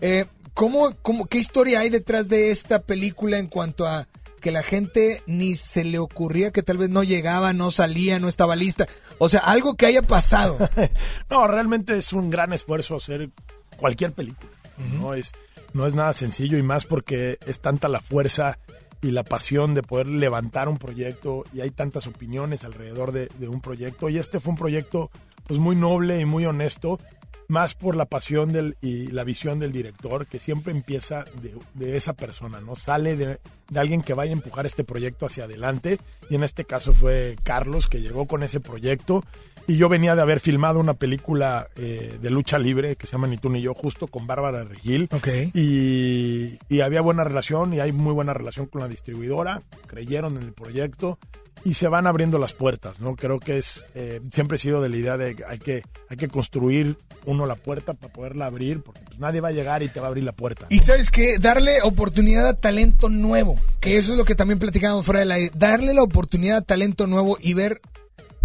[0.00, 4.06] eh, ¿cómo, cómo, ¿qué historia hay detrás de esta película en cuanto a
[4.38, 8.28] que la gente ni se le ocurría que tal vez no llegaba, no salía, no
[8.28, 8.86] estaba lista?
[9.18, 10.58] O sea, algo que haya pasado.
[11.30, 13.30] No, realmente es un gran esfuerzo hacer
[13.76, 14.50] cualquier película.
[14.98, 15.32] No es
[15.74, 18.58] no es nada sencillo y más porque es tanta la fuerza
[19.02, 23.48] y la pasión de poder levantar un proyecto y hay tantas opiniones alrededor de, de
[23.48, 25.10] un proyecto y este fue un proyecto
[25.46, 26.98] pues muy noble y muy honesto
[27.48, 31.96] más por la pasión del, y la visión del director que siempre empieza de, de
[31.96, 32.76] esa persona, ¿no?
[32.76, 35.98] Sale de, de alguien que vaya a empujar este proyecto hacia adelante
[36.30, 39.24] y en este caso fue Carlos que llegó con ese proyecto
[39.66, 43.26] y yo venía de haber filmado una película eh, de lucha libre que se llama
[43.26, 45.08] Ni tú ni yo, justo con Bárbara Regil.
[45.52, 49.60] Y, y había buena relación y hay muy buena relación con la distribuidora.
[49.86, 51.18] Creyeron en el proyecto
[51.64, 53.16] y se van abriendo las puertas, ¿no?
[53.16, 56.16] Creo que es, eh, siempre he sido de la idea de que hay que, hay
[56.16, 59.88] que construir uno la puerta para poderla abrir, porque pues, nadie va a llegar y
[59.88, 60.66] te va a abrir la puerta.
[60.70, 65.04] Y sabes qué, darle oportunidad a talento nuevo, que eso es lo que también platicábamos
[65.04, 65.36] fuera de la...
[65.54, 67.80] Darle la oportunidad a talento nuevo y ver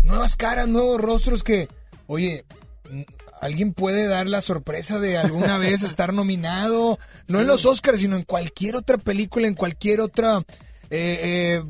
[0.03, 1.67] nuevas caras, nuevos rostros que,
[2.07, 2.45] oye,
[2.91, 3.01] mm,
[3.41, 8.15] alguien puede dar la sorpresa de alguna vez estar nominado, no en los Oscars, sino
[8.15, 10.43] en cualquier otra película, en cualquier otra
[10.89, 11.63] eh, eh,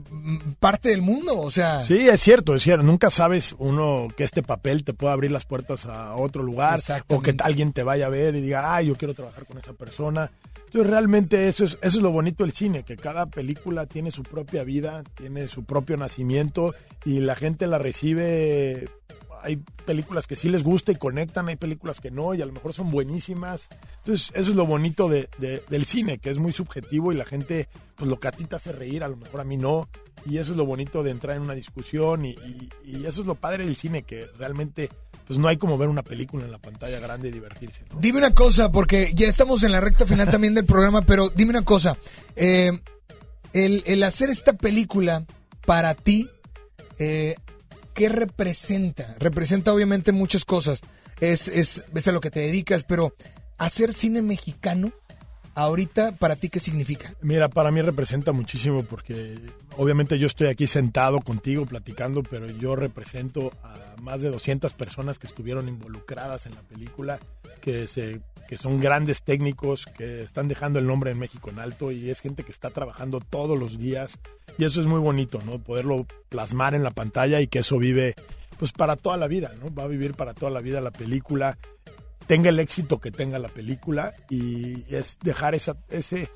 [0.60, 1.84] parte del mundo, o sea...
[1.84, 2.84] Sí, es cierto, es cierto.
[2.86, 7.22] Nunca sabes uno que este papel te pueda abrir las puertas a otro lugar o
[7.22, 10.32] que alguien te vaya a ver y diga, ah, yo quiero trabajar con esa persona.
[10.66, 14.24] Entonces realmente eso es, eso es lo bonito del cine, que cada película tiene su
[14.24, 16.74] propia vida, tiene su propio nacimiento
[17.06, 18.90] y la gente la recibe.
[19.44, 22.54] Hay películas que sí les gusta y conectan, hay películas que no y a lo
[22.54, 23.68] mejor son buenísimas.
[23.98, 27.26] Entonces eso es lo bonito de, de- del cine, que es muy subjetivo y la
[27.26, 29.88] gente, pues lo que a ti te hace reír, a lo mejor a mí no.
[30.26, 32.36] Y eso es lo bonito de entrar en una discusión y,
[33.06, 34.90] eso es lo padre del cine, que realmente
[35.28, 37.84] pues no hay como ver una película en la pantalla grande y divertirse.
[38.00, 41.50] Dime una cosa, porque ya estamos en la recta final también del programa, pero dime
[41.52, 41.98] una cosa.
[42.38, 42.72] eh,
[43.54, 45.26] el, el hacer esta película
[45.66, 46.30] para ti,
[47.00, 47.36] eh,
[47.94, 49.16] ¿qué representa?
[49.20, 50.82] Representa obviamente muchas cosas.
[51.20, 53.14] Es, es, es a lo que te dedicas, pero
[53.58, 54.92] hacer cine mexicano,
[55.56, 57.14] ahorita, ¿para ti qué significa?
[57.22, 59.40] Mira, para mí representa muchísimo porque
[59.78, 65.20] obviamente yo estoy aquí sentado contigo platicando, pero yo represento a más de 200 personas
[65.20, 67.20] que estuvieron involucradas en la película,
[67.62, 68.22] que se
[68.54, 72.22] que son grandes técnicos, que están dejando el nombre en México en alto y es
[72.22, 74.20] gente que está trabajando todos los días
[74.60, 75.58] y eso es muy bonito, ¿no?
[75.58, 78.14] Poderlo plasmar en la pantalla y que eso vive
[78.60, 79.74] pues para toda la vida, ¿no?
[79.74, 81.58] Va a vivir para toda la vida la película
[82.28, 86.30] tenga el éxito que tenga la película y es dejar esa, ese,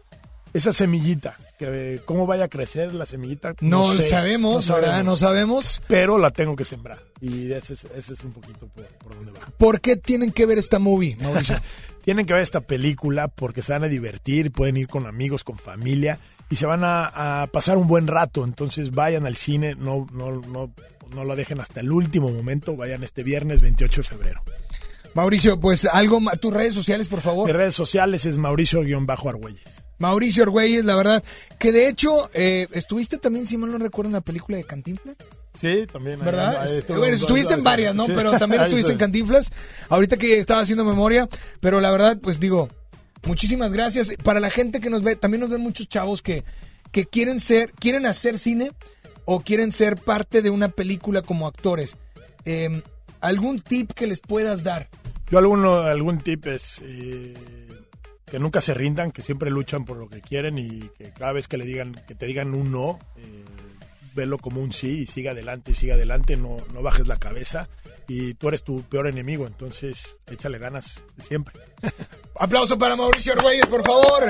[0.54, 3.54] esa semillita, que cómo vaya a crecer la semillita.
[3.62, 5.04] No sé, sabemos, ¿verdad?
[5.04, 5.84] No sabemos.
[5.88, 9.32] Pero la tengo que sembrar y ese es, ese es un poquito por, por donde
[9.32, 9.46] va.
[9.58, 11.58] ¿Por qué tienen que ver esta movie, Mauricio?
[12.08, 15.58] Tienen que ver esta película porque se van a divertir, pueden ir con amigos, con
[15.58, 16.20] familia
[16.50, 18.46] y se van a, a pasar un buen rato.
[18.46, 20.72] Entonces vayan al cine, no, no, no,
[21.14, 24.42] no lo dejen hasta el último momento, vayan este viernes 28 de febrero.
[25.16, 27.46] Mauricio, pues algo, tus redes sociales, por favor.
[27.46, 29.84] Mis redes sociales es Mauricio-Argüelles.
[29.98, 31.22] Mauricio Argüelles, la verdad,
[31.60, 35.18] que de hecho, eh, estuviste también, si mal no recuerdo, en la película de Cantinflas.
[35.60, 36.20] Sí, también.
[36.20, 36.62] ¿Verdad?
[36.62, 38.06] ahí- ahí estuve Bueno, en estuviste en varias, ¿no?
[38.06, 38.12] sí.
[38.16, 38.98] Pero también estuviste en.
[38.98, 39.52] Cantinflas.
[39.90, 41.28] Ahorita que estaba haciendo memoria.
[41.60, 42.70] Pero la verdad, pues digo,
[43.26, 44.14] muchísimas gracias.
[44.24, 46.44] Para la gente que nos ve, también nos ven muchos chavos que,
[46.92, 48.72] que quieren ser, quieren hacer cine
[49.26, 51.98] o quieren ser parte de una película como actores.
[52.46, 52.82] Eh,
[53.20, 54.90] ¿Algún tip que les puedas dar?
[55.32, 57.34] Yo alguno, algún tip es eh,
[58.26, 61.48] que nunca se rindan, que siempre luchan por lo que quieren y que cada vez
[61.48, 63.44] que le digan, que te digan un no, eh,
[64.18, 67.70] velo como un sí y siga adelante, siga adelante, no, no bajes la cabeza
[68.10, 71.56] y tú eres tu peor enemigo, entonces échale ganas siempre.
[72.36, 74.28] Aplauso para Mauricio Argüelles, por favor.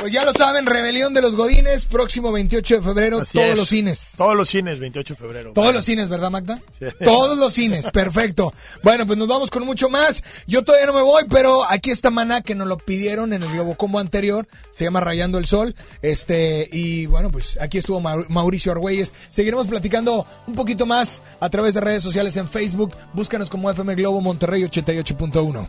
[0.00, 3.58] Pues ya lo saben, Rebelión de los Godines, próximo 28 de febrero, Así todos es.
[3.58, 4.12] los cines.
[4.16, 5.52] Todos los cines, 28 de febrero.
[5.54, 6.62] Todos los cines, ¿verdad, Magda?
[6.78, 6.86] Sí.
[7.04, 8.54] Todos los cines, perfecto.
[8.84, 10.22] Bueno, pues nos vamos con mucho más.
[10.46, 13.50] Yo todavía no me voy, pero aquí está Maná que nos lo pidieron en el
[13.50, 14.46] Globo Combo anterior.
[14.70, 15.74] Se llama Rayando el Sol.
[16.00, 19.12] Este, y bueno, pues aquí estuvo Mau- Mauricio Argüelles.
[19.30, 22.94] Seguiremos platicando un poquito más a través de redes sociales en Facebook.
[23.14, 25.68] Búscanos como FM Globo Monterrey 88.1.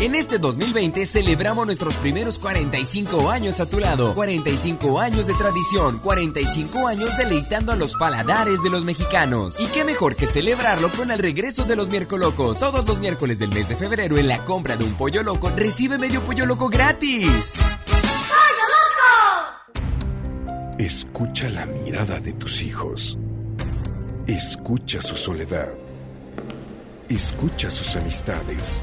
[0.00, 4.14] En este 2020 celebramos nuestros primeros 45 años a tu lado.
[4.14, 9.60] 45 años de tradición, 45 años deleitando a los paladares de los mexicanos.
[9.60, 12.60] Y qué mejor que celebrarlo con el regreso de los miércolocos.
[12.60, 15.98] Todos los miércoles del mes de febrero en la compra de un pollo loco recibe
[15.98, 17.60] medio pollo loco gratis.
[20.78, 23.18] Escucha la mirada de tus hijos.
[24.26, 25.68] Escucha su soledad.
[27.10, 28.82] Escucha sus amistades.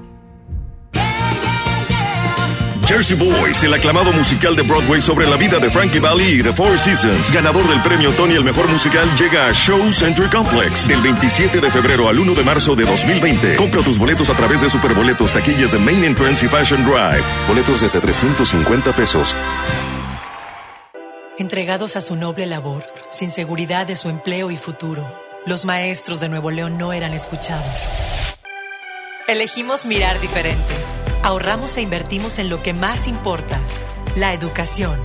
[2.91, 6.51] Jersey Boys, el aclamado musical de Broadway sobre la vida de Frankie Valli y The
[6.51, 10.99] Four Seasons, ganador del premio Tony el mejor musical, llega a Show Center Complex del
[10.99, 13.55] 27 de febrero al 1 de marzo de 2020.
[13.55, 17.23] Compra tus boletos a través de Superboletos, taquillas de Main Entrance y Fashion Drive.
[17.47, 19.37] Boletos desde 350 pesos.
[21.37, 25.09] Entregados a su noble labor, sin seguridad de su empleo y futuro,
[25.45, 27.87] los maestros de Nuevo León no eran escuchados.
[29.29, 31.00] Elegimos mirar diferente.
[31.23, 33.59] Ahorramos e invertimos en lo que más importa,
[34.15, 34.99] la educación.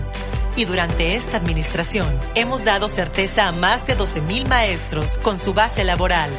[0.57, 5.85] Y durante esta administración hemos dado certeza a más de 12.000 maestros con su base
[5.85, 6.31] laboral.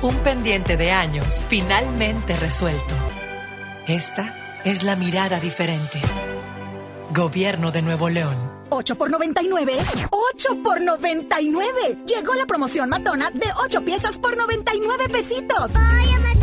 [0.00, 2.94] Un pendiente de años finalmente resuelto.
[3.86, 4.34] Esta
[4.64, 6.00] es la mirada diferente.
[7.10, 8.34] Gobierno de Nuevo León.
[8.70, 9.74] 8 por 99.
[10.10, 11.98] 8 por 99.
[12.06, 15.72] Llegó la promoción matona de 8 piezas por 99 pesitos.
[15.74, 16.35] Matón,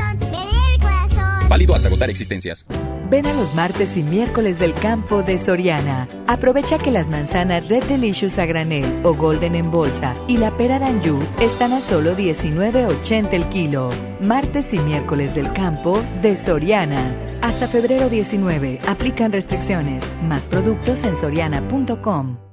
[1.54, 2.66] Válido hasta agotar existencias.
[3.12, 6.08] Ven a los martes y miércoles del campo de Soriana.
[6.26, 10.80] Aprovecha que las manzanas Red Delicious a granel o Golden en bolsa y la pera
[10.80, 13.92] Danju están a solo 19.80 el kilo.
[14.20, 17.14] Martes y miércoles del campo de Soriana.
[17.44, 18.80] Hasta febrero 19.
[18.88, 20.04] Aplican restricciones.
[20.24, 22.53] Más productos en soriana.com.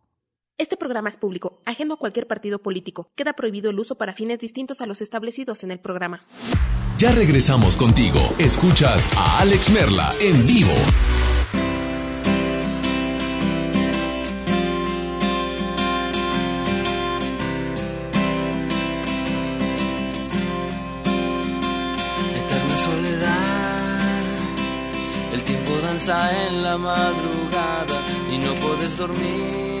[0.61, 3.09] Este programa es público, ajeno a cualquier partido político.
[3.15, 6.23] Queda prohibido el uso para fines distintos a los establecidos en el programa.
[6.99, 8.19] Ya regresamos contigo.
[8.37, 10.69] Escuchas a Alex Merla en vivo.
[22.35, 24.21] Eterna soledad,
[25.33, 27.99] el tiempo danza en la madrugada
[28.31, 29.80] y no puedes dormir.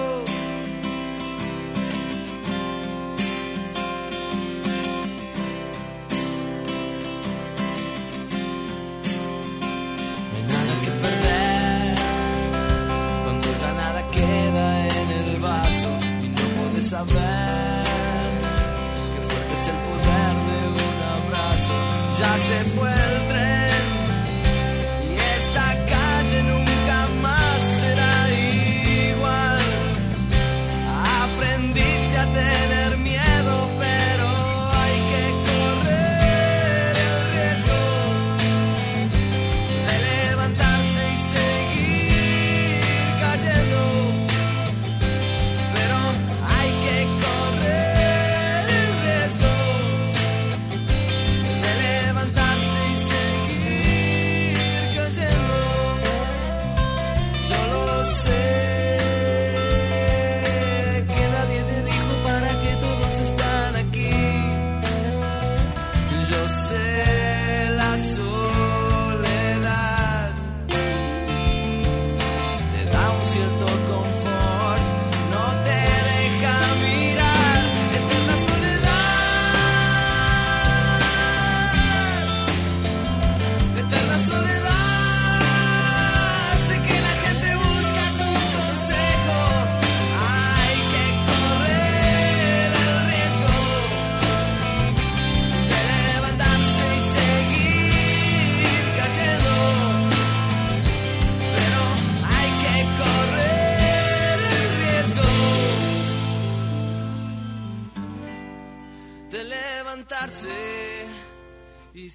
[16.91, 17.80] Saber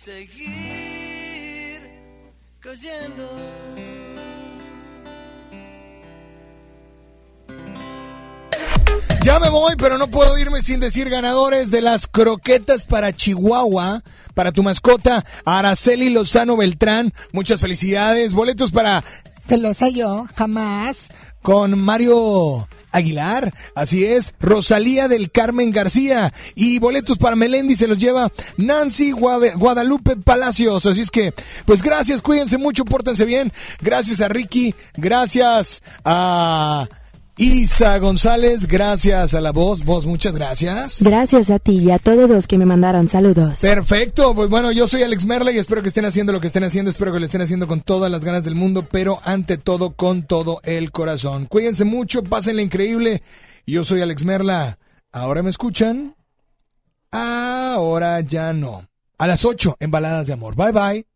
[0.06, 1.80] seguir
[2.60, 3.28] cayendo.
[9.24, 14.04] Ya me voy, pero no puedo irme sin decir ganadores de las croquetas para Chihuahua,
[14.34, 17.12] para tu mascota, Araceli Lozano Beltrán.
[17.32, 18.32] Muchas felicidades.
[18.32, 19.02] Boletos para
[19.48, 21.10] Se lo sé yo, jamás.
[21.42, 27.98] Con Mario Aguilar, así es, Rosalía del Carmen García y boletos para Melendi se los
[27.98, 31.34] lleva Nancy Guadalupe Palacios, así es que,
[31.66, 36.88] pues gracias, cuídense mucho, pórtense bien, gracias a Ricky, gracias a
[37.38, 41.02] Isa González, gracias a la voz, voz, muchas gracias.
[41.02, 43.60] Gracias a ti y a todos los que me mandaron saludos.
[43.60, 46.64] Perfecto, pues bueno, yo soy Alex Merla y espero que estén haciendo lo que estén
[46.64, 49.90] haciendo, espero que lo estén haciendo con todas las ganas del mundo, pero ante todo
[49.90, 51.44] con todo el corazón.
[51.44, 53.22] Cuídense mucho, pásenla increíble.
[53.66, 54.78] Yo soy Alex Merla.
[55.12, 56.16] ¿Ahora me escuchan?
[57.10, 58.88] Ahora ya no.
[59.18, 60.56] A las 8 en Baladas de Amor.
[60.56, 61.15] Bye bye.